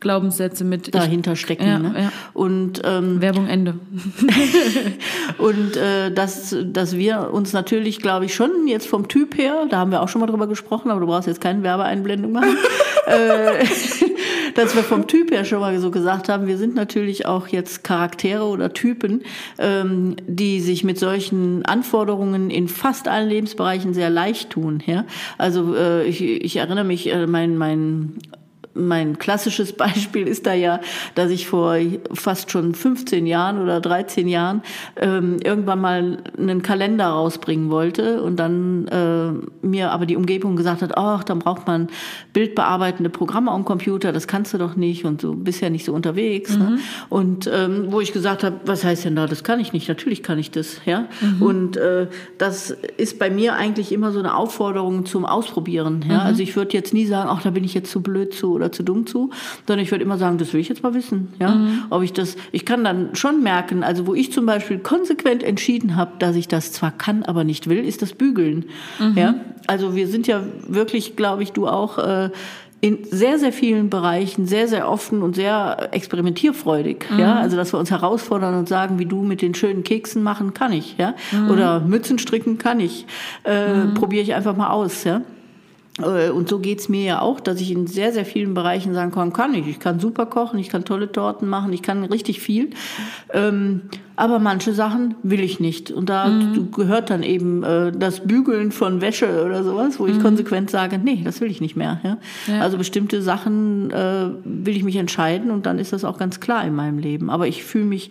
Glaubenssätze 0.00 0.64
mit 0.64 0.94
dahinter 0.94 1.36
stecken. 1.36 1.66
Ja, 1.66 1.78
ne? 1.78 1.94
ja. 1.96 2.12
Und 2.34 2.82
ähm, 2.84 3.22
Werbung 3.22 3.46
Ende. 3.46 3.74
und 5.38 5.76
äh, 5.76 6.12
dass, 6.12 6.54
dass 6.64 6.96
wir 6.96 7.30
uns 7.32 7.52
natürlich, 7.54 8.00
glaube 8.00 8.26
ich, 8.26 8.34
schon 8.34 8.66
jetzt 8.66 8.86
vom 8.86 9.08
Typ 9.08 9.38
her, 9.38 9.66
da 9.70 9.78
haben 9.78 9.90
wir 9.90 10.02
auch 10.02 10.08
schon 10.08 10.20
mal 10.20 10.26
drüber 10.26 10.46
gesprochen, 10.46 10.90
aber 10.90 11.00
du 11.00 11.06
brauchst 11.06 11.26
jetzt 11.26 11.40
keine 11.40 11.62
Werbeeinblendung 11.62 12.30
machen, 12.30 12.56
äh, 13.06 13.64
dass 14.54 14.76
wir 14.76 14.82
vom 14.82 15.06
Typ 15.06 15.30
her 15.30 15.46
schon 15.46 15.60
mal 15.60 15.78
so 15.78 15.90
gesagt 15.90 16.28
haben, 16.28 16.46
wir 16.46 16.58
sind 16.58 16.74
natürlich 16.74 17.24
auch 17.24 17.48
jetzt 17.48 17.82
Charaktere 17.82 18.44
oder 18.44 18.74
Typen, 18.74 19.22
ähm, 19.58 20.16
die 20.26 20.60
sich 20.60 20.84
mit 20.84 20.98
solchen 20.98 21.64
Anforderungen 21.64 22.50
in 22.50 22.68
fast 22.68 23.08
allen 23.08 23.30
Lebensbereichen 23.30 23.94
sehr 23.94 24.10
leicht 24.10 24.50
tun. 24.50 24.82
Ja? 24.84 25.06
Also 25.38 25.74
äh, 25.74 26.04
ich, 26.04 26.20
ich 26.20 26.56
erinnere 26.56 26.84
mich, 26.84 27.10
äh, 27.10 27.26
mein, 27.26 27.56
mein 27.56 28.18
mein 28.76 29.18
klassisches 29.18 29.72
Beispiel 29.76 30.28
ist 30.28 30.46
da 30.46 30.54
ja, 30.54 30.80
dass 31.14 31.30
ich 31.30 31.46
vor 31.46 31.76
fast 32.12 32.50
schon 32.50 32.74
15 32.74 33.26
Jahren 33.26 33.60
oder 33.60 33.80
13 33.80 34.28
Jahren 34.28 34.62
ähm, 34.96 35.38
irgendwann 35.42 35.80
mal 35.80 36.18
einen 36.38 36.62
Kalender 36.62 37.06
rausbringen 37.06 37.70
wollte 37.70 38.22
und 38.22 38.36
dann 38.36 38.88
äh, 38.88 39.66
mir 39.66 39.92
aber 39.92 40.06
die 40.06 40.16
Umgebung 40.16 40.56
gesagt 40.56 40.82
hat, 40.82 40.96
ach, 40.96 41.24
dann 41.24 41.38
braucht 41.38 41.66
man 41.66 41.88
bildbearbeitende 42.32 43.10
Programme 43.10 43.50
am 43.50 43.64
Computer, 43.64 44.12
das 44.12 44.26
kannst 44.28 44.54
du 44.54 44.58
doch 44.58 44.76
nicht 44.76 45.04
und 45.04 45.22
du 45.22 45.34
bist 45.34 45.60
ja 45.60 45.70
nicht 45.70 45.84
so 45.84 45.92
unterwegs. 45.92 46.56
Ne? 46.56 46.64
Mhm. 46.64 46.74
Ne? 46.74 46.78
Und 47.08 47.50
ähm, 47.52 47.86
wo 47.90 48.00
ich 48.00 48.12
gesagt 48.12 48.44
habe, 48.44 48.60
was 48.64 48.84
heißt 48.84 49.04
denn 49.04 49.16
da, 49.16 49.26
das 49.26 49.44
kann 49.44 49.60
ich 49.60 49.72
nicht, 49.72 49.88
natürlich 49.88 50.22
kann 50.22 50.38
ich 50.38 50.50
das. 50.50 50.80
ja. 50.84 51.06
Mhm. 51.20 51.42
Und 51.42 51.76
äh, 51.76 52.08
das 52.38 52.70
ist 52.96 53.18
bei 53.18 53.30
mir 53.30 53.54
eigentlich 53.54 53.92
immer 53.92 54.12
so 54.12 54.18
eine 54.18 54.34
Aufforderung 54.34 55.06
zum 55.06 55.24
Ausprobieren. 55.24 56.04
Ja? 56.08 56.14
Mhm. 56.14 56.20
Also 56.20 56.42
ich 56.42 56.56
würde 56.56 56.72
jetzt 56.72 56.92
nie 56.94 57.06
sagen, 57.06 57.28
ach, 57.32 57.42
da 57.42 57.50
bin 57.50 57.64
ich 57.64 57.74
jetzt 57.74 57.90
zu 57.90 58.00
blöd 58.02 58.34
zu 58.34 58.52
oder 58.52 58.65
zu 58.72 58.82
dumm 58.82 59.06
zu, 59.06 59.30
sondern 59.66 59.84
ich 59.84 59.90
würde 59.90 60.04
immer 60.04 60.18
sagen, 60.18 60.38
das 60.38 60.52
will 60.52 60.60
ich 60.60 60.68
jetzt 60.68 60.82
mal 60.82 60.94
wissen, 60.94 61.28
ja, 61.38 61.54
mhm. 61.54 61.84
ob 61.90 62.02
ich 62.02 62.12
das, 62.12 62.36
ich 62.52 62.64
kann 62.64 62.84
dann 62.84 63.14
schon 63.14 63.42
merken, 63.42 63.82
also 63.82 64.06
wo 64.06 64.14
ich 64.14 64.32
zum 64.32 64.46
Beispiel 64.46 64.78
konsequent 64.78 65.42
entschieden 65.42 65.96
habe, 65.96 66.12
dass 66.18 66.36
ich 66.36 66.48
das 66.48 66.72
zwar 66.72 66.90
kann, 66.90 67.22
aber 67.22 67.44
nicht 67.44 67.68
will, 67.68 67.84
ist 67.84 68.02
das 68.02 68.12
Bügeln, 68.12 68.66
mhm. 68.98 69.16
ja, 69.16 69.34
also 69.66 69.94
wir 69.94 70.08
sind 70.08 70.26
ja 70.26 70.42
wirklich, 70.66 71.16
glaube 71.16 71.42
ich, 71.42 71.52
du 71.52 71.66
auch, 71.66 71.98
äh, 71.98 72.30
in 72.80 72.98
sehr, 73.10 73.38
sehr 73.38 73.52
vielen 73.52 73.88
Bereichen 73.90 74.46
sehr, 74.46 74.68
sehr 74.68 74.88
offen 74.88 75.22
und 75.22 75.34
sehr 75.34 75.88
experimentierfreudig. 75.92 77.06
Mhm. 77.10 77.18
Ja, 77.18 77.36
also 77.36 77.56
dass 77.56 77.72
wir 77.72 77.78
uns 77.78 77.90
herausfordern 77.90 78.54
und 78.54 78.68
sagen, 78.68 78.98
wie 78.98 79.06
du 79.06 79.22
mit 79.22 79.42
den 79.42 79.54
schönen 79.54 79.82
Keksen 79.82 80.22
machen, 80.22 80.52
kann 80.54 80.72
ich. 80.72 80.96
Ja, 80.98 81.14
mhm. 81.32 81.50
oder 81.50 81.80
Mützen 81.80 82.18
stricken 82.18 82.58
kann 82.58 82.80
ich. 82.80 83.06
Äh, 83.44 83.74
mhm. 83.74 83.94
Probiere 83.94 84.22
ich 84.22 84.34
einfach 84.34 84.56
mal 84.56 84.70
aus. 84.70 85.04
Ja. 85.04 85.22
Äh, 85.98 86.30
und 86.30 86.48
so 86.48 86.58
geht's 86.58 86.88
mir 86.88 87.04
ja 87.04 87.22
auch, 87.22 87.40
dass 87.40 87.60
ich 87.60 87.70
in 87.70 87.86
sehr, 87.86 88.12
sehr 88.12 88.24
vielen 88.24 88.54
Bereichen 88.54 88.94
sagen 88.94 89.12
kann, 89.12 89.32
kann 89.32 89.54
ich. 89.54 89.66
Ich 89.66 89.78
kann 89.78 90.00
super 90.00 90.26
kochen, 90.26 90.58
ich 90.58 90.68
kann 90.68 90.84
tolle 90.84 91.10
Torten 91.10 91.48
machen, 91.48 91.72
ich 91.72 91.82
kann 91.82 92.04
richtig 92.04 92.40
viel. 92.40 92.70
Ähm, 93.32 93.82
aber 94.16 94.38
manche 94.38 94.72
Sachen 94.72 95.14
will 95.22 95.40
ich 95.40 95.60
nicht. 95.60 95.90
Und 95.90 96.08
da 96.08 96.28
mhm. 96.28 96.70
gehört 96.72 97.10
dann 97.10 97.22
eben 97.22 97.62
äh, 97.62 97.92
das 97.92 98.20
Bügeln 98.20 98.72
von 98.72 99.00
Wäsche 99.00 99.44
oder 99.44 99.62
sowas, 99.62 100.00
wo 100.00 100.06
ich 100.06 100.16
mhm. 100.16 100.22
konsequent 100.22 100.70
sage, 100.70 100.98
nee, 100.98 101.20
das 101.22 101.40
will 101.40 101.50
ich 101.50 101.60
nicht 101.60 101.76
mehr. 101.76 102.00
Ja? 102.02 102.18
ja. 102.46 102.60
Also 102.60 102.78
bestimmte 102.78 103.20
Sachen 103.22 103.90
äh, 103.90 104.28
will 104.44 104.76
ich 104.76 104.84
mich 104.84 104.96
entscheiden 104.96 105.50
und 105.50 105.66
dann 105.66 105.78
ist 105.78 105.92
das 105.92 106.04
auch 106.04 106.18
ganz 106.18 106.40
klar 106.40 106.64
in 106.64 106.74
meinem 106.74 106.98
Leben. 106.98 107.30
Aber 107.30 107.46
ich 107.46 107.62
fühle 107.62 107.84
mich, 107.84 108.10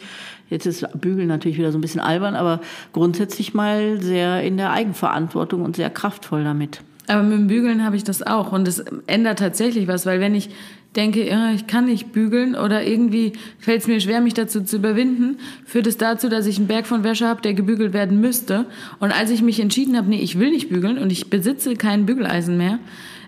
jetzt 0.50 0.68
ist 0.68 0.88
Bügeln 1.00 1.28
natürlich 1.28 1.58
wieder 1.58 1.72
so 1.72 1.78
ein 1.80 1.82
bisschen 1.82 2.02
albern, 2.02 2.36
aber 2.36 2.62
grundsätzlich 2.94 3.56
mal 3.56 4.00
sehr 4.00 4.44
in 4.44 4.58
der 4.58 4.72
Eigenverantwortung 4.72 5.64
und 5.64 5.76
sehr 5.76 5.90
kraftvoll 5.90 6.44
damit. 6.44 6.82
Aber 7.08 7.24
mit 7.24 7.38
dem 7.38 7.48
Bügeln 7.48 7.84
habe 7.84 7.96
ich 7.96 8.04
das 8.04 8.24
auch 8.24 8.52
und 8.52 8.68
es 8.68 8.80
ändert 9.08 9.40
tatsächlich 9.40 9.88
was, 9.88 10.06
weil 10.06 10.20
wenn 10.20 10.34
ich 10.36 10.50
denke, 10.96 11.52
ich 11.54 11.68
kann 11.68 11.86
nicht 11.86 12.12
bügeln 12.14 12.56
oder 12.56 12.84
irgendwie 12.84 13.34
fällt 13.60 13.82
es 13.82 13.88
mir 13.88 14.00
schwer, 14.00 14.22
mich 14.22 14.34
dazu 14.34 14.62
zu 14.64 14.78
überwinden, 14.78 15.38
führt 15.66 15.88
es 15.88 15.98
dazu, 15.98 16.30
dass 16.30 16.46
ich 16.46 16.58
einen 16.58 16.68
Berg 16.68 16.88
von 16.88 17.04
Wäsche 17.04 17.28
habe, 17.28 17.42
der 17.42 17.54
gebügelt 17.54 17.94
werden 17.94 18.22
müsste. 18.22 18.66
Und 19.00 19.12
als 19.12 19.30
ich 19.30 19.42
mich 19.42 19.60
entschieden 19.60 19.98
habe, 19.98 20.10
nee, 20.10 20.22
ich 20.22 20.40
will 20.40 20.52
nicht 20.52 20.70
bügeln 20.70 20.98
und 20.98 21.12
ich 21.12 21.30
besitze 21.30 21.76
kein 21.76 22.06
Bügeleisen 22.06 22.58
mehr, 22.58 22.80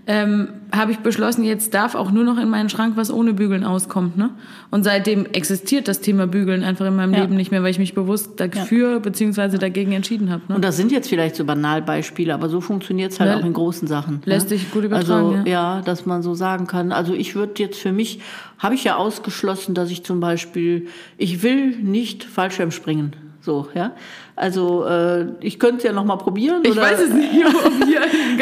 ähm, 0.08 0.48
habe 0.72 0.91
ich 0.93 1.00
beschlossen, 1.00 1.43
jetzt 1.43 1.74
darf 1.74 1.93
auch 1.93 2.12
nur 2.12 2.24
noch 2.24 2.38
in 2.38 2.50
meinen 2.50 2.70
Schrank 2.70 2.96
was 2.96 3.12
ohne 3.12 3.34
Bügeln 3.34 3.65
auskommt. 3.65 4.17
Ne? 4.17 4.30
Und 4.72 4.84
seitdem 4.84 5.26
existiert 5.26 5.89
das 5.89 6.00
Thema 6.00 6.28
Bügeln 6.28 6.63
einfach 6.63 6.86
in 6.86 6.96
meinem 6.96 7.13
ja. 7.13 7.22
Leben 7.22 7.36
nicht 7.36 7.52
mehr, 7.52 7.62
weil 7.62 7.72
ich 7.72 7.80
mich 7.80 7.93
bewusst 7.93 8.39
dafür 8.39 8.93
ja. 8.93 9.00
bzw. 9.00 9.58
dagegen 9.58 9.91
entschieden 9.91 10.32
habe. 10.32 10.43
Ne? 10.48 10.56
Und 10.56 10.63
das 10.63 10.78
sind 10.78 10.93
jetzt 10.93 11.10
vielleicht 11.10 11.36
so 11.36 11.43
Banalbeispiele, 11.43 12.34
aber 12.34 12.48
so 12.48 12.62
funktioniert 12.62 13.12
es 13.12 13.20
halt 13.20 13.32
ja. 13.32 13.38
auch 13.38 13.46
in 13.46 13.52
großen 13.52 13.88
Sachen. 13.88 14.15
Ne? 14.15 14.22
Lässt 14.26 14.50
ne? 14.50 14.58
sich 14.58 14.72
gut 14.72 14.86
übertragen. 14.86 15.39
Also 15.39 15.50
ja. 15.50 15.82
dass 15.82 16.06
man 16.06 16.24
so 16.24 16.34
sagen 16.34 16.67
kann. 16.67 16.93
Also 16.93 17.13
ich 17.13 17.36
würde 17.36 17.62
jetzt 17.62 17.80
für 17.80 17.91
mich, 17.91 18.22
habe 18.60 18.76
ich 18.76 18.86
ja 18.86 18.96
ausgeschlossen, 18.96 19.76
dass 19.76 19.91
ich 19.91 20.06
zum 20.06 20.22
Beispiel, 20.22 20.88
ich 21.17 21.43
will 21.43 21.76
nicht 21.76 22.24
Fallschirmspringen. 22.24 23.27
So, 23.48 23.70
ja. 23.74 23.94
Also 24.36 24.86
äh, 24.86 25.28
ich 25.40 25.58
könnte 25.58 25.78
es 25.78 25.84
ja 25.84 25.94
noch 25.94 26.04
mal 26.04 26.18
probieren. 26.18 26.62
Ich 26.64 26.74
oder, 26.74 26.82
weiß 26.82 27.00
es 27.00 27.14
nicht. 27.14 27.32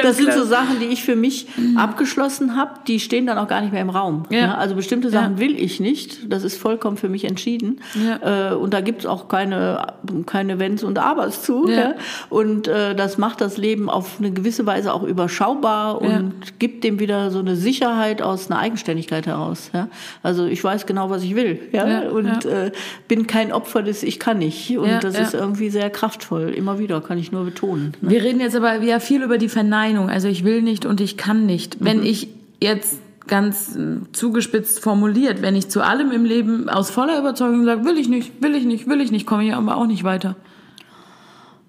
Das 0.02 0.18
sind 0.18 0.34
so 0.34 0.44
Sachen, 0.44 0.80
die 0.80 0.88
ich 0.88 1.04
für 1.04 1.16
mich 1.16 1.48
mhm. 1.56 1.78
abgeschlossen 1.78 2.58
habe. 2.58 2.72
Die 2.88 3.00
stehen 3.00 3.26
dann 3.26 3.38
auch 3.38 3.48
gar 3.48 3.62
nicht 3.62 3.72
mehr 3.72 3.82
im 3.82 3.90
Raum. 3.90 4.24
Ja. 4.30 4.40
ja 4.40 4.56
also 4.56 4.76
bestimmte 4.76 5.10
Sachen 5.10 5.36
ja. 5.36 5.40
will 5.40 5.58
ich 5.58 5.80
nicht. 5.80 6.32
Das 6.32 6.44
ist 6.44 6.58
vollkommen 6.58 6.98
für 6.98 7.08
mich 7.08 7.24
entschieden. 7.24 7.80
Ja. 7.94 8.52
Äh, 8.52 8.56
und 8.56 8.74
da 8.74 8.82
gibt 8.82 9.02
es 9.02 9.06
auch 9.06 9.30
keine, 9.30 9.94
keine 10.26 10.60
Wenns 10.60 10.84
und 10.84 10.98
Abers 11.00 11.44
zu. 11.44 11.70
Ja. 11.70 11.94
Und 12.30 12.68
äh, 12.68 12.94
das 12.94 13.18
macht 13.18 13.40
das 13.40 13.58
Leben 13.58 13.90
auf 13.90 14.16
eine 14.20 14.32
gewisse 14.32 14.66
Weise 14.66 14.94
auch 14.94 15.04
überschaubar 15.04 16.02
und 16.02 16.60
gibt 16.60 16.84
dem 16.84 17.00
wieder 17.00 17.32
so 17.32 17.40
eine 17.40 17.56
Sicherheit 17.56 18.22
aus 18.22 18.52
einer 18.52 18.60
Eigenständigkeit 18.60 19.28
heraus. 19.28 19.70
Ja? 19.74 19.88
Also 20.24 20.46
ich 20.46 20.62
weiß 20.62 20.88
genau, 20.88 21.10
was 21.10 21.24
ich 21.24 21.36
will. 21.36 21.60
Ja? 21.72 22.10
und 22.10 22.46
Äh, 22.46 22.72
bin 23.08 23.28
kein 23.28 23.52
Opfer 23.52 23.84
des 23.84 24.04
Ich 24.04 24.20
kann 24.20 24.40
nicht. 24.40 24.78
Und 24.78 24.95
das 25.00 25.18
ist 25.18 25.34
irgendwie 25.34 25.70
sehr 25.70 25.90
kraftvoll, 25.90 26.50
immer 26.50 26.80
wieder, 26.80 27.02
kann 27.02 27.18
ich 27.18 27.32
nur 27.32 27.46
betonen. 27.46 27.94
Ne? 28.02 28.12
Wir 28.12 28.24
reden 28.24 28.40
jetzt 28.40 28.56
aber 28.56 28.82
ja 28.82 29.00
viel 29.00 29.24
über 29.24 29.38
die 29.38 29.50
Verneinung. 29.50 30.10
Also 30.10 30.28
ich 30.28 30.44
will 30.44 30.62
nicht 30.62 30.86
und 30.86 31.02
ich 31.02 31.18
kann 31.18 31.46
nicht. 31.46 31.78
Wenn 31.80 32.00
mhm. 32.00 32.06
ich 32.06 32.28
jetzt 32.62 33.00
ganz 33.28 33.78
zugespitzt 34.12 34.80
formuliert, 34.80 35.42
wenn 35.42 35.56
ich 35.56 35.70
zu 35.70 35.84
allem 35.84 36.12
im 36.12 36.26
Leben 36.26 36.70
aus 36.70 36.90
voller 36.90 37.20
Überzeugung 37.20 37.66
sage, 37.66 37.86
will 37.86 37.98
ich 37.98 38.08
nicht, 38.08 38.42
will 38.42 38.56
ich 38.56 38.66
nicht, 38.66 38.88
will 38.88 39.02
ich 39.02 39.12
nicht, 39.12 39.26
komme 39.26 39.46
ich 39.46 39.54
aber 39.54 39.78
auch 39.78 39.88
nicht 39.88 40.04
weiter. 40.04 40.36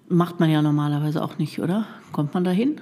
Macht 0.08 0.38
man 0.38 0.50
ja 0.50 0.62
normalerweise 0.62 1.22
auch 1.22 1.38
nicht, 1.38 1.58
oder? 1.58 1.86
Kommt 2.12 2.34
man 2.34 2.44
dahin? 2.44 2.80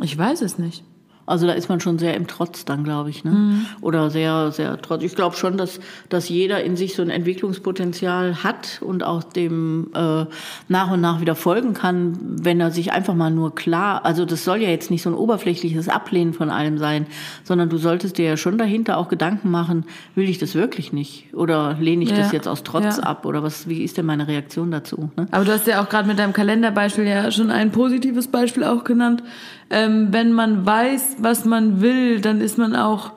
Ich 0.00 0.16
weiß 0.16 0.42
es 0.42 0.58
nicht. 0.58 0.84
Also 1.26 1.46
da 1.46 1.52
ist 1.52 1.68
man 1.68 1.80
schon 1.80 1.98
sehr 1.98 2.14
im 2.14 2.26
Trotz 2.26 2.64
dann, 2.64 2.82
glaube 2.82 3.10
ich. 3.10 3.24
Ne? 3.24 3.30
Mhm. 3.30 3.66
Oder 3.80 4.10
sehr, 4.10 4.50
sehr 4.50 4.80
trotz. 4.82 5.02
Ich 5.02 5.14
glaube 5.14 5.36
schon, 5.36 5.56
dass, 5.56 5.78
dass 6.08 6.28
jeder 6.28 6.62
in 6.64 6.76
sich 6.76 6.96
so 6.96 7.02
ein 7.02 7.10
Entwicklungspotenzial 7.10 8.42
hat 8.42 8.80
und 8.82 9.04
auch 9.04 9.22
dem 9.22 9.90
äh, 9.94 10.24
nach 10.68 10.90
und 10.90 11.00
nach 11.00 11.20
wieder 11.20 11.34
folgen 11.34 11.72
kann, 11.72 12.18
wenn 12.20 12.60
er 12.60 12.70
sich 12.70 12.92
einfach 12.92 13.14
mal 13.14 13.30
nur 13.30 13.54
klar, 13.54 14.04
also 14.04 14.24
das 14.24 14.44
soll 14.44 14.62
ja 14.62 14.68
jetzt 14.68 14.90
nicht 14.90 15.02
so 15.02 15.10
ein 15.10 15.14
oberflächliches 15.14 15.88
Ablehnen 15.88 16.34
von 16.34 16.50
allem 16.50 16.78
sein, 16.78 17.06
sondern 17.44 17.68
du 17.68 17.76
solltest 17.76 18.18
dir 18.18 18.24
ja 18.24 18.36
schon 18.36 18.58
dahinter 18.58 18.98
auch 18.98 19.08
Gedanken 19.08 19.50
machen, 19.50 19.84
will 20.14 20.28
ich 20.28 20.38
das 20.38 20.54
wirklich 20.54 20.92
nicht? 20.92 21.32
Oder 21.34 21.76
lehne 21.78 22.02
ich 22.02 22.10
ja. 22.10 22.16
das 22.16 22.32
jetzt 22.32 22.48
aus 22.48 22.64
Trotz 22.64 22.96
ja. 22.96 23.04
ab? 23.04 23.24
Oder 23.24 23.42
was, 23.42 23.68
wie 23.68 23.84
ist 23.84 23.96
denn 23.96 24.06
meine 24.06 24.26
Reaktion 24.26 24.70
dazu? 24.70 25.10
Ne? 25.16 25.28
Aber 25.30 25.44
du 25.44 25.52
hast 25.52 25.66
ja 25.66 25.82
auch 25.82 25.88
gerade 25.88 26.08
mit 26.08 26.18
deinem 26.18 26.32
Kalenderbeispiel 26.32 27.04
ja 27.04 27.30
schon 27.30 27.50
ein 27.50 27.70
positives 27.70 28.28
Beispiel 28.28 28.64
auch 28.64 28.84
genannt 28.84 29.22
ähm, 29.70 30.08
wenn 30.10 30.32
man 30.32 30.66
weiß, 30.66 31.16
was 31.20 31.44
man 31.44 31.80
will, 31.80 32.20
dann 32.20 32.40
ist 32.40 32.58
man 32.58 32.74
auch, 32.74 33.12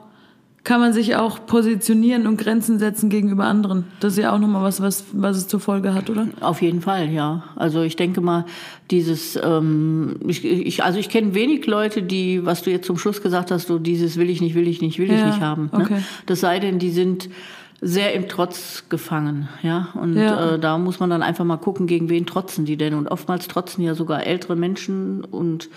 kann 0.62 0.80
man 0.80 0.92
sich 0.92 1.16
auch 1.16 1.44
positionieren 1.46 2.26
und 2.26 2.38
Grenzen 2.38 2.78
setzen 2.78 3.10
gegenüber 3.10 3.44
anderen. 3.44 3.84
Das 4.00 4.14
ist 4.14 4.20
ja 4.20 4.32
auch 4.32 4.38
nochmal 4.38 4.62
was, 4.62 4.80
was, 4.80 5.04
was 5.12 5.36
es 5.36 5.48
zur 5.48 5.60
Folge 5.60 5.92
hat, 5.92 6.08
oder? 6.08 6.28
Auf 6.40 6.62
jeden 6.62 6.80
Fall, 6.80 7.10
ja. 7.10 7.42
Also 7.56 7.82
ich 7.82 7.96
denke 7.96 8.20
mal, 8.20 8.46
dieses, 8.90 9.38
ähm, 9.42 10.16
ich, 10.26 10.44
ich, 10.44 10.84
also 10.84 10.98
ich 10.98 11.08
kenne 11.08 11.34
wenig 11.34 11.66
Leute, 11.66 12.02
die, 12.02 12.46
was 12.46 12.62
du 12.62 12.70
jetzt 12.70 12.86
zum 12.86 12.96
Schluss 12.96 13.20
gesagt 13.20 13.50
hast, 13.50 13.66
so 13.66 13.78
dieses 13.78 14.16
will 14.16 14.30
ich 14.30 14.40
nicht, 14.40 14.54
will 14.54 14.68
ich 14.68 14.80
nicht, 14.80 14.98
will 14.98 15.10
ja, 15.10 15.18
ich 15.18 15.24
nicht 15.24 15.40
haben. 15.40 15.70
Ne? 15.72 15.84
Okay. 15.84 15.98
Das 16.26 16.40
sei 16.40 16.60
denn, 16.60 16.78
die 16.78 16.90
sind 16.90 17.28
sehr 17.80 18.14
im 18.14 18.28
Trotz 18.28 18.84
gefangen, 18.88 19.48
ja. 19.62 19.88
Und 20.00 20.16
ja. 20.16 20.54
Äh, 20.54 20.58
da 20.58 20.78
muss 20.78 21.00
man 21.00 21.10
dann 21.10 21.22
einfach 21.22 21.44
mal 21.44 21.58
gucken, 21.58 21.86
gegen 21.86 22.08
wen 22.08 22.24
trotzen 22.24 22.64
die 22.64 22.78
denn. 22.78 22.94
Und 22.94 23.08
oftmals 23.08 23.48
trotzen 23.48 23.82
ja 23.82 23.94
sogar 23.94 24.26
ältere 24.26 24.56
Menschen 24.56 25.24
und 25.24 25.68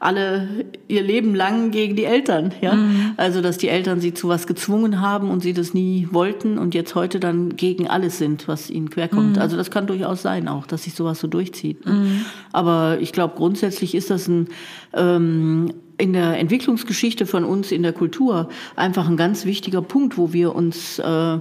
alle 0.00 0.48
ihr 0.88 1.02
Leben 1.02 1.34
lang 1.34 1.70
gegen 1.70 1.94
die 1.94 2.04
Eltern. 2.04 2.52
Ja? 2.62 2.74
Mhm. 2.74 3.12
Also, 3.18 3.42
dass 3.42 3.58
die 3.58 3.68
Eltern 3.68 4.00
sie 4.00 4.14
zu 4.14 4.28
was 4.28 4.46
gezwungen 4.46 5.00
haben 5.00 5.30
und 5.30 5.40
sie 5.40 5.52
das 5.52 5.74
nie 5.74 6.08
wollten 6.10 6.58
und 6.58 6.74
jetzt 6.74 6.94
heute 6.94 7.20
dann 7.20 7.56
gegen 7.56 7.86
alles 7.86 8.18
sind, 8.18 8.48
was 8.48 8.70
ihnen 8.70 8.88
querkommt. 8.88 9.36
Mhm. 9.36 9.42
Also, 9.42 9.58
das 9.58 9.70
kann 9.70 9.86
durchaus 9.86 10.22
sein 10.22 10.48
auch, 10.48 10.66
dass 10.66 10.84
sich 10.84 10.94
sowas 10.94 11.20
so 11.20 11.28
durchzieht. 11.28 11.84
Ne? 11.84 11.92
Mhm. 11.92 12.24
Aber 12.52 12.98
ich 13.00 13.12
glaube, 13.12 13.34
grundsätzlich 13.36 13.94
ist 13.94 14.10
das 14.10 14.26
ein, 14.26 14.48
ähm, 14.94 15.74
in 16.00 16.12
der 16.12 16.38
Entwicklungsgeschichte 16.38 17.26
von 17.26 17.44
uns 17.44 17.70
in 17.72 17.82
der 17.82 17.92
Kultur 17.92 18.48
einfach 18.76 19.08
ein 19.08 19.16
ganz 19.16 19.44
wichtiger 19.44 19.82
Punkt, 19.82 20.16
wo 20.18 20.32
wir 20.32 20.54
uns 20.54 20.98
äh, 20.98 21.38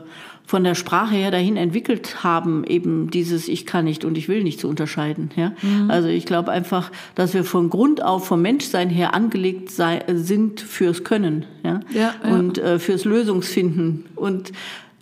von 0.49 0.63
der 0.63 0.73
Sprache 0.73 1.13
her 1.13 1.29
dahin 1.29 1.57
entwickelt 1.57 2.23
haben, 2.23 2.63
eben 2.63 3.11
dieses 3.11 3.47
Ich 3.47 3.67
kann 3.67 3.85
nicht 3.85 4.03
und 4.03 4.17
ich 4.17 4.27
will 4.27 4.41
nicht 4.41 4.59
zu 4.59 4.67
unterscheiden. 4.67 5.29
Ja? 5.35 5.53
Mhm. 5.61 5.91
Also 5.91 6.07
ich 6.07 6.25
glaube 6.25 6.51
einfach, 6.51 6.91
dass 7.13 7.35
wir 7.35 7.43
von 7.43 7.69
Grund 7.69 8.03
auf 8.03 8.25
vom 8.25 8.41
Menschsein 8.41 8.89
her 8.89 9.13
angelegt 9.13 9.69
sei, 9.69 10.03
sind 10.11 10.59
fürs 10.59 11.03
Können 11.03 11.45
ja? 11.63 11.81
ja, 11.93 12.15
ja. 12.23 12.35
und 12.35 12.57
äh, 12.57 12.79
fürs 12.79 13.05
Lösungsfinden 13.05 14.05
und 14.15 14.51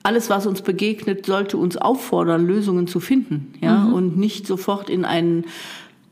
alles, 0.04 0.30
was 0.30 0.48
uns 0.48 0.62
begegnet, 0.62 1.26
sollte 1.26 1.58
uns 1.58 1.76
auffordern, 1.76 2.46
Lösungen 2.46 2.88
zu 2.88 3.02
finden, 3.02 3.54
ja, 3.60 3.80
mhm. 3.80 3.94
und 3.94 4.18
nicht 4.18 4.48
sofort 4.48 4.90
in 4.90 5.04
einen 5.04 5.46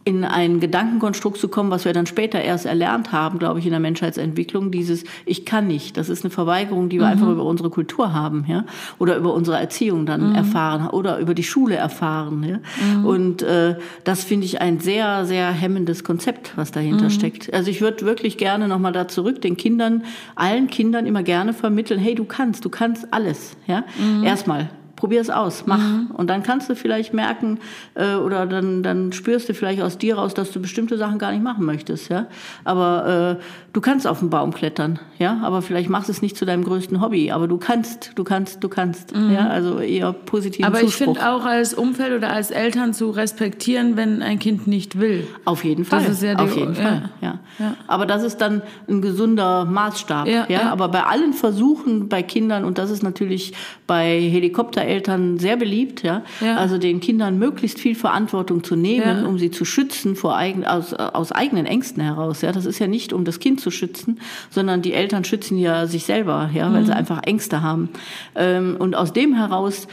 in 0.06 0.24
ein 0.24 0.60
Gedankenkonstrukt 0.60 1.40
zu 1.40 1.48
kommen, 1.48 1.72
was 1.72 1.84
wir 1.84 1.92
dann 1.92 2.06
später 2.06 2.40
erst 2.40 2.68
erlernt 2.68 3.12
haben, 3.12 3.40
glaube 3.40 3.58
ich, 3.58 3.66
in 3.66 3.72
der 3.72 3.80
Menschheitsentwicklung, 3.80 4.70
dieses 4.70 5.04
Ich 5.26 5.46
kann 5.46 5.66
nicht. 5.66 5.98
Das 5.98 6.10
ist 6.10 6.24
eine 6.24 6.30
Verweigerung, 6.30 6.90
die 6.90 7.00
wir 7.00 7.08
mhm. 7.08 7.12
einfach 7.12 7.30
über 7.30 7.44
unsere 7.44 7.72
Kultur 7.72 8.14
haben, 8.14 8.46
ja, 8.48 8.66
oder 9.00 9.18
über 9.18 9.34
unsere 9.34 9.58
Erziehung 9.58 10.06
dann 10.06 10.30
mhm. 10.30 10.36
erfahren 10.36 10.90
oder 10.90 11.18
über 11.18 11.34
die 11.34 11.44
Schule 11.44 11.76
erfahren, 11.76 12.44
ja. 12.44 12.60
Mhm. 12.86 13.06
Und 13.06 13.42
äh, 13.42 13.78
das 14.04 14.24
finde 14.24 14.46
ich 14.46 14.62
ein 14.62 14.80
sehr, 14.80 15.26
sehr 15.26 15.52
hemmendes 15.52 16.04
Konzept, 16.04 16.54
was 16.56 16.72
dahinter 16.72 17.06
mhm. 17.06 17.10
steckt. 17.10 17.52
Also 17.52 17.72
ich 17.72 17.82
würde 17.82 18.06
wirklich 18.06 18.38
gerne 18.38 18.68
nochmal 18.68 18.92
da 18.92 19.08
zurück 19.08 19.42
den 19.42 19.58
Kindern, 19.58 20.04
allen 20.36 20.68
Kindern 20.68 21.08
immer 21.08 21.24
gerne 21.24 21.54
vermitteln, 21.54 22.00
hey, 22.00 22.14
du 22.14 22.26
kannst, 22.26 22.64
du 22.64 22.70
kannst 22.70 23.12
alles, 23.12 23.58
ja. 23.66 23.84
Mhm. 23.98 24.24
Erstmal 24.24 24.70
probier 24.96 25.22
es 25.22 25.30
aus, 25.30 25.64
mach. 25.66 25.78
Mhm. 25.78 26.12
Und 26.14 26.30
dann 26.30 26.44
kannst 26.44 26.70
du 26.70 26.76
vielleicht 26.76 27.14
merken 27.14 27.60
äh, 27.96 28.16
oder 28.16 28.46
dann, 28.46 28.84
dann 28.84 29.12
spürst 29.12 29.50
du 29.50 29.54
vielleicht 29.54 29.82
aus 29.82 29.98
dir 29.98 30.18
raus, 30.18 30.34
dass 30.34 30.52
du 30.52 30.62
bestimmte 30.62 30.98
Sachen 30.98 31.20
gar 31.20 31.32
nicht 31.32 31.44
machen 31.44 31.66
möchtest. 31.66 32.10
Ja? 32.10 32.28
Aber 32.64 33.38
äh, 33.40 33.44
du 33.74 33.82
kannst 33.82 34.08
auf 34.08 34.20
den 34.20 34.30
Baum 34.30 34.54
klettern, 34.54 35.00
ja, 35.20 35.40
aber 35.44 35.62
vielleicht 35.62 35.90
machst 35.90 36.08
du 36.08 36.12
es 36.14 36.22
nicht 36.22 36.38
zu 36.38 36.46
deinem 36.46 36.64
größten 36.64 37.02
Hobby. 37.02 37.32
Aber 37.32 37.48
du 37.48 37.58
kannst, 37.58 38.12
du 38.16 38.24
kannst, 38.24 38.64
du 38.64 38.70
kannst. 38.70 39.16
Mhm. 39.16 39.32
Ja? 39.32 39.48
Also 39.48 39.80
eher 39.80 40.14
positiv. 40.14 40.66
Aber 40.66 40.80
Zuspruch. 40.80 40.90
ich 40.90 40.96
finde 40.96 41.30
auch 41.30 41.46
als 41.46 41.74
Umfeld 41.74 42.14
oder 42.14 42.32
als 42.32 42.52
Eltern 42.52 42.94
zu 42.94 43.10
respektieren, 43.10 43.98
wenn 43.98 44.22
ein 44.22 44.40
Kind 44.40 44.68
nicht 44.68 45.00
will. 45.00 45.28
Auf 45.44 45.64
jeden 45.64 45.84
Fall. 45.84 46.00
Das 46.00 46.10
ist 46.10 46.24
ja 46.24 46.36
die, 46.36 46.44
auf 46.44 46.56
jeden 46.56 46.76
ja. 46.76 46.82
Fall. 46.82 47.10
Ja. 47.22 47.40
ja. 47.60 47.76
Aber 47.88 48.06
das 48.06 48.24
ist 48.24 48.38
dann 48.38 48.62
ein 48.88 49.02
gesunder 49.02 49.66
Maßstab. 49.66 50.28
Ja, 50.28 50.46
ja? 50.48 50.72
Aber 50.72 50.88
bei 50.88 51.04
allen 51.04 51.34
Versuchen 51.34 52.08
bei 52.08 52.24
Kindern 52.24 52.64
und 52.64 52.78
das 52.78 52.90
ist 52.90 53.04
natürlich 53.04 53.54
bei 53.88 54.20
Helikopter 54.20 54.85
Eltern 54.86 55.38
sehr 55.38 55.58
beliebt, 55.58 56.04
ja? 56.04 56.24
ja. 56.42 56.58
Also 56.58 56.78
den 56.78 57.00
Kindern 57.00 57.38
möglichst 57.38 57.80
viel 57.80 57.96
Verantwortung 57.96 58.64
zu 58.64 58.76
nehmen, 58.76 59.24
ja. 59.24 59.26
um 59.26 59.38
sie 59.38 59.52
zu 59.52 59.66
schützen 59.66 60.16
vor 60.16 60.36
eigen, 60.36 60.66
aus, 60.66 60.94
aus 60.94 61.32
eigenen 61.32 61.66
Ängsten 61.66 62.02
heraus. 62.02 62.42
Ja, 62.42 62.52
das 62.52 62.66
ist 62.66 62.80
ja 62.80 62.88
nicht, 62.88 63.14
um 63.14 63.26
das 63.26 63.40
Kind 63.40 63.62
zu 63.62 63.72
schützen, 63.72 64.20
sondern 64.50 64.82
die 64.82 64.94
Eltern 64.94 65.24
schützen 65.24 65.58
ja 65.58 65.88
sich 65.88 66.06
selber, 66.06 66.50
ja, 66.54 66.72
weil 66.72 66.82
mhm. 66.82 66.86
sie 66.86 66.96
einfach 66.96 67.24
Ängste 67.24 67.62
haben. 67.62 67.90
Ähm, 68.36 68.76
und 68.80 68.96
aus 68.96 69.14
dem 69.14 69.36
heraus 69.36 69.88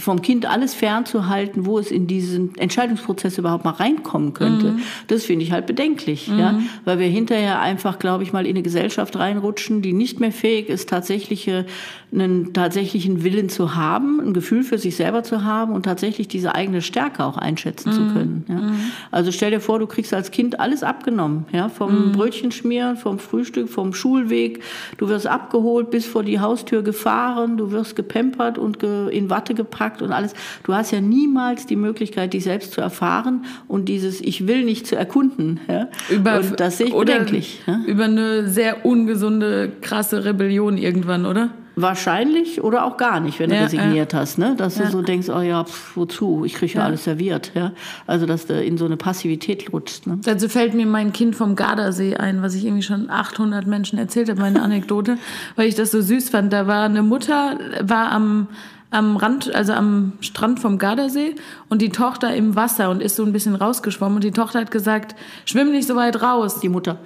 vom 0.00 0.22
Kind 0.22 0.46
alles 0.46 0.74
fernzuhalten, 0.74 1.66
wo 1.66 1.78
es 1.78 1.90
in 1.90 2.06
diesen 2.06 2.56
Entscheidungsprozess 2.56 3.38
überhaupt 3.38 3.64
mal 3.64 3.70
reinkommen 3.70 4.34
könnte, 4.34 4.72
mhm. 4.72 4.82
das 5.06 5.24
finde 5.24 5.44
ich 5.44 5.52
halt 5.52 5.66
bedenklich, 5.66 6.28
mhm. 6.28 6.38
ja, 6.38 6.58
weil 6.84 6.98
wir 6.98 7.06
hinterher 7.06 7.60
einfach, 7.60 7.98
glaube 7.98 8.22
ich, 8.22 8.32
mal 8.32 8.46
in 8.46 8.50
eine 8.50 8.62
Gesellschaft 8.62 9.16
reinrutschen, 9.16 9.82
die 9.82 9.92
nicht 9.92 10.20
mehr 10.20 10.32
fähig 10.32 10.68
ist, 10.68 10.88
tatsächliche 10.88 11.66
einen 12.12 12.52
tatsächlichen 12.52 13.22
Willen 13.22 13.48
zu 13.48 13.76
haben, 13.76 14.20
ein 14.20 14.32
Gefühl 14.32 14.64
für 14.64 14.78
sich 14.78 14.96
selber 14.96 15.22
zu 15.22 15.44
haben 15.44 15.72
und 15.72 15.84
tatsächlich 15.84 16.26
diese 16.26 16.54
eigene 16.54 16.82
Stärke 16.82 17.24
auch 17.24 17.36
einschätzen 17.36 17.90
mhm. 17.90 17.94
zu 17.94 18.14
können. 18.14 18.44
Ja. 18.48 18.54
Mhm. 18.54 18.80
Also 19.10 19.32
stell 19.32 19.50
dir 19.50 19.60
vor, 19.60 19.78
du 19.78 19.86
kriegst 19.86 20.12
als 20.12 20.30
Kind 20.30 20.58
alles 20.58 20.82
abgenommen, 20.82 21.46
ja, 21.52 21.68
vom 21.68 22.08
mhm. 22.08 22.12
Brötchenschmieren, 22.12 22.96
vom 22.96 23.18
Frühstück, 23.18 23.68
vom 23.68 23.94
Schulweg. 23.94 24.62
Du 24.98 25.08
wirst 25.08 25.26
abgeholt, 25.26 25.90
bis 25.90 26.06
vor 26.06 26.24
die 26.24 26.40
Haustür 26.40 26.82
gefahren, 26.82 27.56
du 27.56 27.70
wirst 27.70 27.94
gepempert 27.94 28.58
und 28.58 28.82
in 28.82 29.30
Watte 29.30 29.54
gepackt 29.54 29.89
und 29.98 30.12
alles. 30.12 30.34
Du 30.62 30.74
hast 30.74 30.90
ja 30.90 31.00
niemals 31.00 31.66
die 31.66 31.76
Möglichkeit, 31.76 32.32
dich 32.32 32.44
selbst 32.44 32.72
zu 32.72 32.80
erfahren 32.80 33.44
und 33.68 33.88
dieses 33.88 34.20
Ich 34.20 34.46
will 34.46 34.64
nicht 34.64 34.86
zu 34.86 34.96
erkunden. 34.96 35.60
Ja. 35.68 35.88
Über, 36.08 36.40
und 36.40 36.60
das 36.60 36.78
sehe 36.78 36.86
ich 36.88 36.94
bedenklich. 36.94 37.62
Ja. 37.66 37.80
Über 37.86 38.04
eine 38.04 38.48
sehr 38.48 38.84
ungesunde, 38.84 39.72
krasse 39.80 40.24
Rebellion 40.24 40.78
irgendwann, 40.78 41.26
oder? 41.26 41.50
Wahrscheinlich 41.76 42.62
oder 42.62 42.84
auch 42.84 42.96
gar 42.96 43.20
nicht, 43.20 43.38
wenn 43.38 43.50
du 43.50 43.56
ja, 43.56 43.62
resigniert 43.62 44.12
ja. 44.12 44.18
hast, 44.18 44.38
ne? 44.38 44.54
Dass 44.56 44.76
ja. 44.76 44.86
du 44.86 44.90
so 44.90 45.02
denkst, 45.02 45.28
oh 45.28 45.40
ja, 45.40 45.64
pf, 45.64 45.96
wozu? 45.96 46.44
Ich 46.44 46.54
kriege 46.54 46.74
ja, 46.74 46.84
alles 46.84 47.04
serviert, 47.04 47.52
ja. 47.54 47.72
Also 48.06 48.26
dass 48.26 48.46
du 48.46 48.60
in 48.60 48.76
so 48.76 48.84
eine 48.84 48.96
Passivität 48.96 49.72
rutscht. 49.72 50.06
Ne? 50.06 50.18
Also 50.26 50.48
fällt 50.48 50.74
mir 50.74 50.86
mein 50.86 51.12
Kind 51.12 51.36
vom 51.36 51.54
Gardasee 51.56 52.16
ein, 52.16 52.42
was 52.42 52.54
ich 52.54 52.64
irgendwie 52.64 52.82
schon 52.82 53.08
800 53.08 53.66
Menschen 53.66 53.98
erzählt 53.98 54.28
habe, 54.28 54.40
meine 54.40 54.62
Anekdote, 54.62 55.16
weil 55.56 55.68
ich 55.68 55.74
das 55.74 55.90
so 55.90 56.00
süß 56.00 56.30
fand. 56.30 56.52
Da 56.52 56.66
war 56.66 56.84
eine 56.84 57.02
Mutter, 57.02 57.58
war 57.82 58.10
am 58.10 58.48
am 58.90 59.16
Rand, 59.16 59.54
also 59.54 59.72
am 59.72 60.12
Strand 60.20 60.60
vom 60.60 60.78
Gardasee 60.78 61.36
und 61.68 61.80
die 61.80 61.90
Tochter 61.90 62.34
im 62.34 62.56
Wasser 62.56 62.90
und 62.90 63.02
ist 63.02 63.16
so 63.16 63.24
ein 63.24 63.32
bisschen 63.32 63.54
rausgeschwommen 63.54 64.16
und 64.16 64.24
die 64.24 64.32
Tochter 64.32 64.60
hat 64.60 64.70
gesagt, 64.70 65.14
schwimm 65.44 65.70
nicht 65.70 65.86
so 65.86 65.96
weit 65.96 66.22
raus. 66.22 66.60
Die 66.60 66.68
Mutter. 66.68 66.98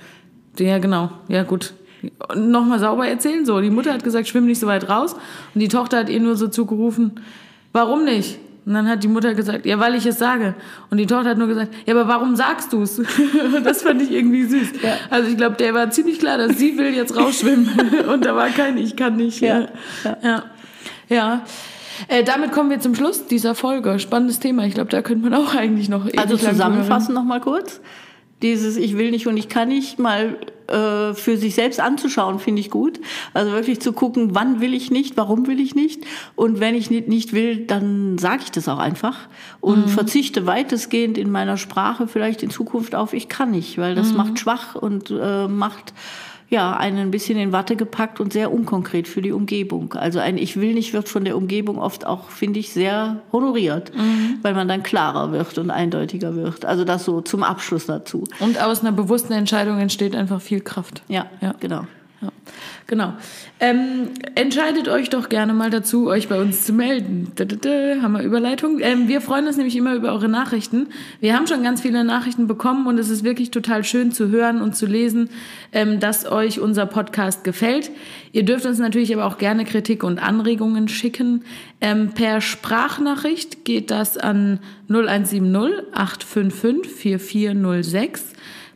Ja, 0.59 0.79
genau. 0.79 1.11
Ja, 1.29 1.43
gut 1.43 1.75
nochmal 2.35 2.79
sauber 2.79 3.07
erzählen. 3.07 3.45
So, 3.45 3.61
die 3.61 3.71
Mutter 3.71 3.93
hat 3.93 4.05
gesagt, 4.05 4.29
schwimm 4.29 4.47
nicht 4.47 4.61
so 4.61 4.67
weit 4.67 4.89
raus. 4.89 5.15
Und 5.55 5.61
die 5.61 5.69
Tochter 5.69 5.99
hat 5.99 6.09
ihr 6.09 6.21
nur 6.21 6.37
so 6.37 6.49
zugerufen, 6.49 7.21
warum 7.73 8.05
nicht? 8.05 8.39
Und 8.67 8.73
dann 8.73 8.89
hat 8.89 9.05
die 9.05 9.09
Mutter 9.09 9.35
gesagt, 9.35 9.67
ja, 9.67 9.79
weil 9.79 9.95
ich 9.95 10.07
es 10.07 10.19
sage. 10.19 10.55
Und 10.91 10.97
die 10.97 11.07
Tochter 11.07 11.31
hat 11.31 11.39
nur 11.39 11.49
gesagt, 11.49 11.75
ja, 11.85 11.95
aber 11.95 12.09
warum 12.09 12.35
sagst 12.35 12.73
du 12.73 12.83
es? 12.83 13.01
das 13.65 13.83
fand 13.83 14.01
ich 14.01 14.11
irgendwie 14.11 14.45
süß. 14.45 14.69
Ja. 14.83 14.97
Also 15.11 15.29
ich 15.29 15.37
glaube, 15.37 15.57
der 15.57 15.75
war 15.75 15.91
ziemlich 15.91 16.19
klar, 16.19 16.39
dass 16.39 16.57
sie 16.57 16.79
will 16.79 16.95
jetzt 16.95 17.15
rausschwimmen. 17.15 17.69
Und 18.09 18.25
da 18.25 18.35
war 18.35 18.49
kein 18.49 18.79
Ich 18.79 18.97
kann 18.97 19.17
nicht. 19.17 19.41
Ja. 19.41 19.69
Ja. 20.03 20.17
ja. 20.23 20.43
ja. 21.09 21.43
Äh, 22.09 22.25
damit 22.25 22.53
kommen 22.53 22.71
wir 22.71 22.81
zum 22.81 22.95
Schluss 22.95 23.27
dieser 23.27 23.55
Folge. 23.55 23.99
Spannendes 23.99 24.41
Thema. 24.41 24.67
Ich 24.67 24.75
glaube, 24.75 24.91
da 24.91 25.03
könnte 25.03 25.29
man 25.29 25.35
auch 25.35 25.55
eigentlich 25.55 25.89
noch. 25.89 26.07
Also 26.17 26.37
zusammenfassen 26.37 27.15
noch 27.15 27.25
mal 27.25 27.41
kurz. 27.41 27.81
Dieses 28.43 28.77
Ich 28.77 28.99
will 28.99 29.11
nicht 29.11 29.27
und 29.27 29.37
ich 29.37 29.49
kann 29.49 29.69
nicht 29.69 29.99
mal 29.99 30.37
äh, 30.67 31.15
für 31.15 31.37
sich 31.37 31.55
selbst 31.55 31.81
anzuschauen, 31.81 32.39
finde 32.39 32.61
ich 32.61 32.71
gut. 32.71 33.01
Also 33.33 33.53
wirklich 33.53 33.81
zu 33.81 33.93
gucken, 33.93 34.35
wann 34.35 34.61
will 34.61 34.75
ich 34.75 34.91
nicht, 34.91 35.17
warum 35.17 35.47
will 35.47 35.61
ich 35.61 35.75
nicht. 35.75 36.05
Und 36.37 36.61
wenn 36.61 36.75
ich 36.75 36.91
nicht, 36.91 37.09
nicht 37.09 37.33
will, 37.33 37.67
dann 37.67 38.19
sage 38.19 38.43
ich 38.45 38.51
das 38.51 38.69
auch 38.69 38.79
einfach 38.79 39.29
und 39.61 39.87
mhm. 39.87 39.89
verzichte 39.89 40.47
weitestgehend 40.47 41.17
in 41.17 41.31
meiner 41.31 41.57
Sprache 41.57 42.07
vielleicht 42.09 42.43
in 42.43 42.51
Zukunft 42.51 42.95
auf 42.95 43.13
ich 43.13 43.29
kann 43.29 43.51
nicht, 43.51 43.79
weil 43.79 43.95
das 43.95 44.11
mhm. 44.11 44.17
macht 44.17 44.39
schwach 44.39 44.75
und 44.75 45.11
äh, 45.11 45.49
macht 45.49 45.93
ja, 46.55 46.77
einen 46.77 46.99
ein 46.99 47.11
bisschen 47.11 47.37
in 47.37 47.51
Watte 47.51 47.75
gepackt 47.75 48.21
und 48.21 48.33
sehr 48.33 48.53
unkonkret 48.53 49.09
für 49.09 49.21
die 49.21 49.33
Umgebung. 49.33 49.95
Also 49.95 50.21
ein 50.21 50.39
Ich 50.39 50.57
will 50.57 50.73
nicht 50.73 50.93
wird 50.93 51.09
von 51.09 51.25
der 51.25 51.37
Umgebung 51.37 51.79
oft 51.79 52.07
auch, 52.07 52.31
finde 52.31 52.61
ich, 52.61 52.73
sehr 52.73 53.23
honoriert, 53.33 53.93
mhm. 53.93 54.39
weil 54.41 54.55
man 54.55 54.69
dann 54.69 54.85
klarer 54.85 55.33
wird 55.33 55.59
und 55.59 55.71
eindeutiger 55.71 56.37
wird. 56.37 56.65
Also 56.65 56.85
das 56.85 57.05
so 57.05 57.21
zum 57.23 57.43
Abschluss 57.43 57.87
dazu. 57.87 58.23
Und 58.39 58.63
aus 58.63 58.83
einer 58.83 58.93
bewussten 58.93 59.33
Entscheidung 59.33 59.81
entsteht 59.81 60.15
einfach 60.15 60.41
viel 60.41 60.61
Kraft. 60.61 61.03
Ja, 61.09 61.27
ja. 61.41 61.57
genau. 61.59 61.87
Ja. 62.25 62.33
Genau. 62.87 63.15
Ähm, 63.61 64.11
entscheidet 64.35 64.89
euch 64.89 65.09
doch 65.09 65.31
gerne 65.31 65.55
mal 65.55 65.71
dazu, 65.71 66.09
euch 66.09 66.29
bei 66.29 66.39
uns 66.39 66.67
zu 66.67 66.75
melden. 66.75 67.33
Da, 67.35 67.47
da, 67.47 67.57
da, 67.57 68.03
haben 68.03 68.13
wir 68.13 68.23
Überleitung. 68.23 68.79
Ähm, 68.81 69.09
wir 69.09 69.23
freuen 69.23 69.47
uns 69.47 69.57
nämlich 69.57 69.77
immer 69.77 69.95
über 69.95 70.13
eure 70.13 70.29
Nachrichten. 70.29 70.89
Wir 71.21 71.35
haben 71.35 71.47
schon 71.47 71.63
ganz 71.63 71.81
viele 71.81 72.05
Nachrichten 72.05 72.47
bekommen 72.47 72.87
und 72.87 72.99
es 72.99 73.09
ist 73.09 73.25
wirklich 73.25 73.51
total 73.51 73.85
schön 73.85 74.13
zu 74.13 74.29
hören 74.29 74.61
und 74.61 74.77
zu 74.77 74.85
lesen, 74.85 75.31
ähm, 75.73 75.99
dass 75.99 76.31
euch 76.31 76.61
unser 76.61 76.85
Podcast 76.85 77.43
gefällt. 77.43 77.91
Ihr 78.33 78.45
dürft 78.45 78.67
uns 78.67 78.79
natürlich 78.79 79.15
aber 79.15 79.25
auch 79.25 79.39
gerne 79.39 79.65
Kritik 79.65 80.05
und 80.05 80.19
Anregungen 80.23 80.89
schicken. 80.89 81.45
Ähm, 81.81 82.11
per 82.11 82.43
Sprachnachricht 82.43 83.65
geht 83.65 83.91
das 83.91 84.19
an 84.19 84.61
0170 84.89 85.95
855 85.95 86.93
4406. 86.93 88.25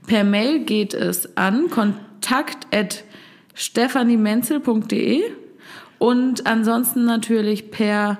Per 0.06 0.24
Mail 0.24 0.60
geht 0.60 0.94
es 0.94 1.36
an 1.36 1.68
kontakt@ 1.68 3.04
stephaniemenzel.de 3.58 5.22
und 5.98 6.46
ansonsten 6.46 7.04
natürlich 7.04 7.70
per 7.70 8.18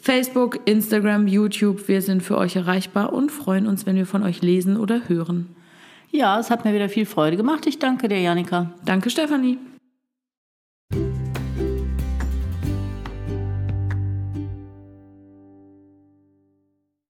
Facebook, 0.00 0.58
Instagram, 0.66 1.26
YouTube. 1.28 1.88
Wir 1.88 2.02
sind 2.02 2.22
für 2.22 2.36
euch 2.36 2.56
erreichbar 2.56 3.12
und 3.12 3.30
freuen 3.30 3.66
uns, 3.66 3.86
wenn 3.86 3.96
wir 3.96 4.06
von 4.06 4.22
euch 4.22 4.42
lesen 4.42 4.76
oder 4.76 5.08
hören. 5.08 5.54
Ja, 6.10 6.38
es 6.38 6.50
hat 6.50 6.64
mir 6.64 6.74
wieder 6.74 6.88
viel 6.88 7.06
Freude 7.06 7.36
gemacht. 7.36 7.66
Ich 7.66 7.78
danke 7.78 8.08
dir, 8.08 8.20
Janika. 8.20 8.70
Danke, 8.84 9.10
Stefanie. 9.10 9.58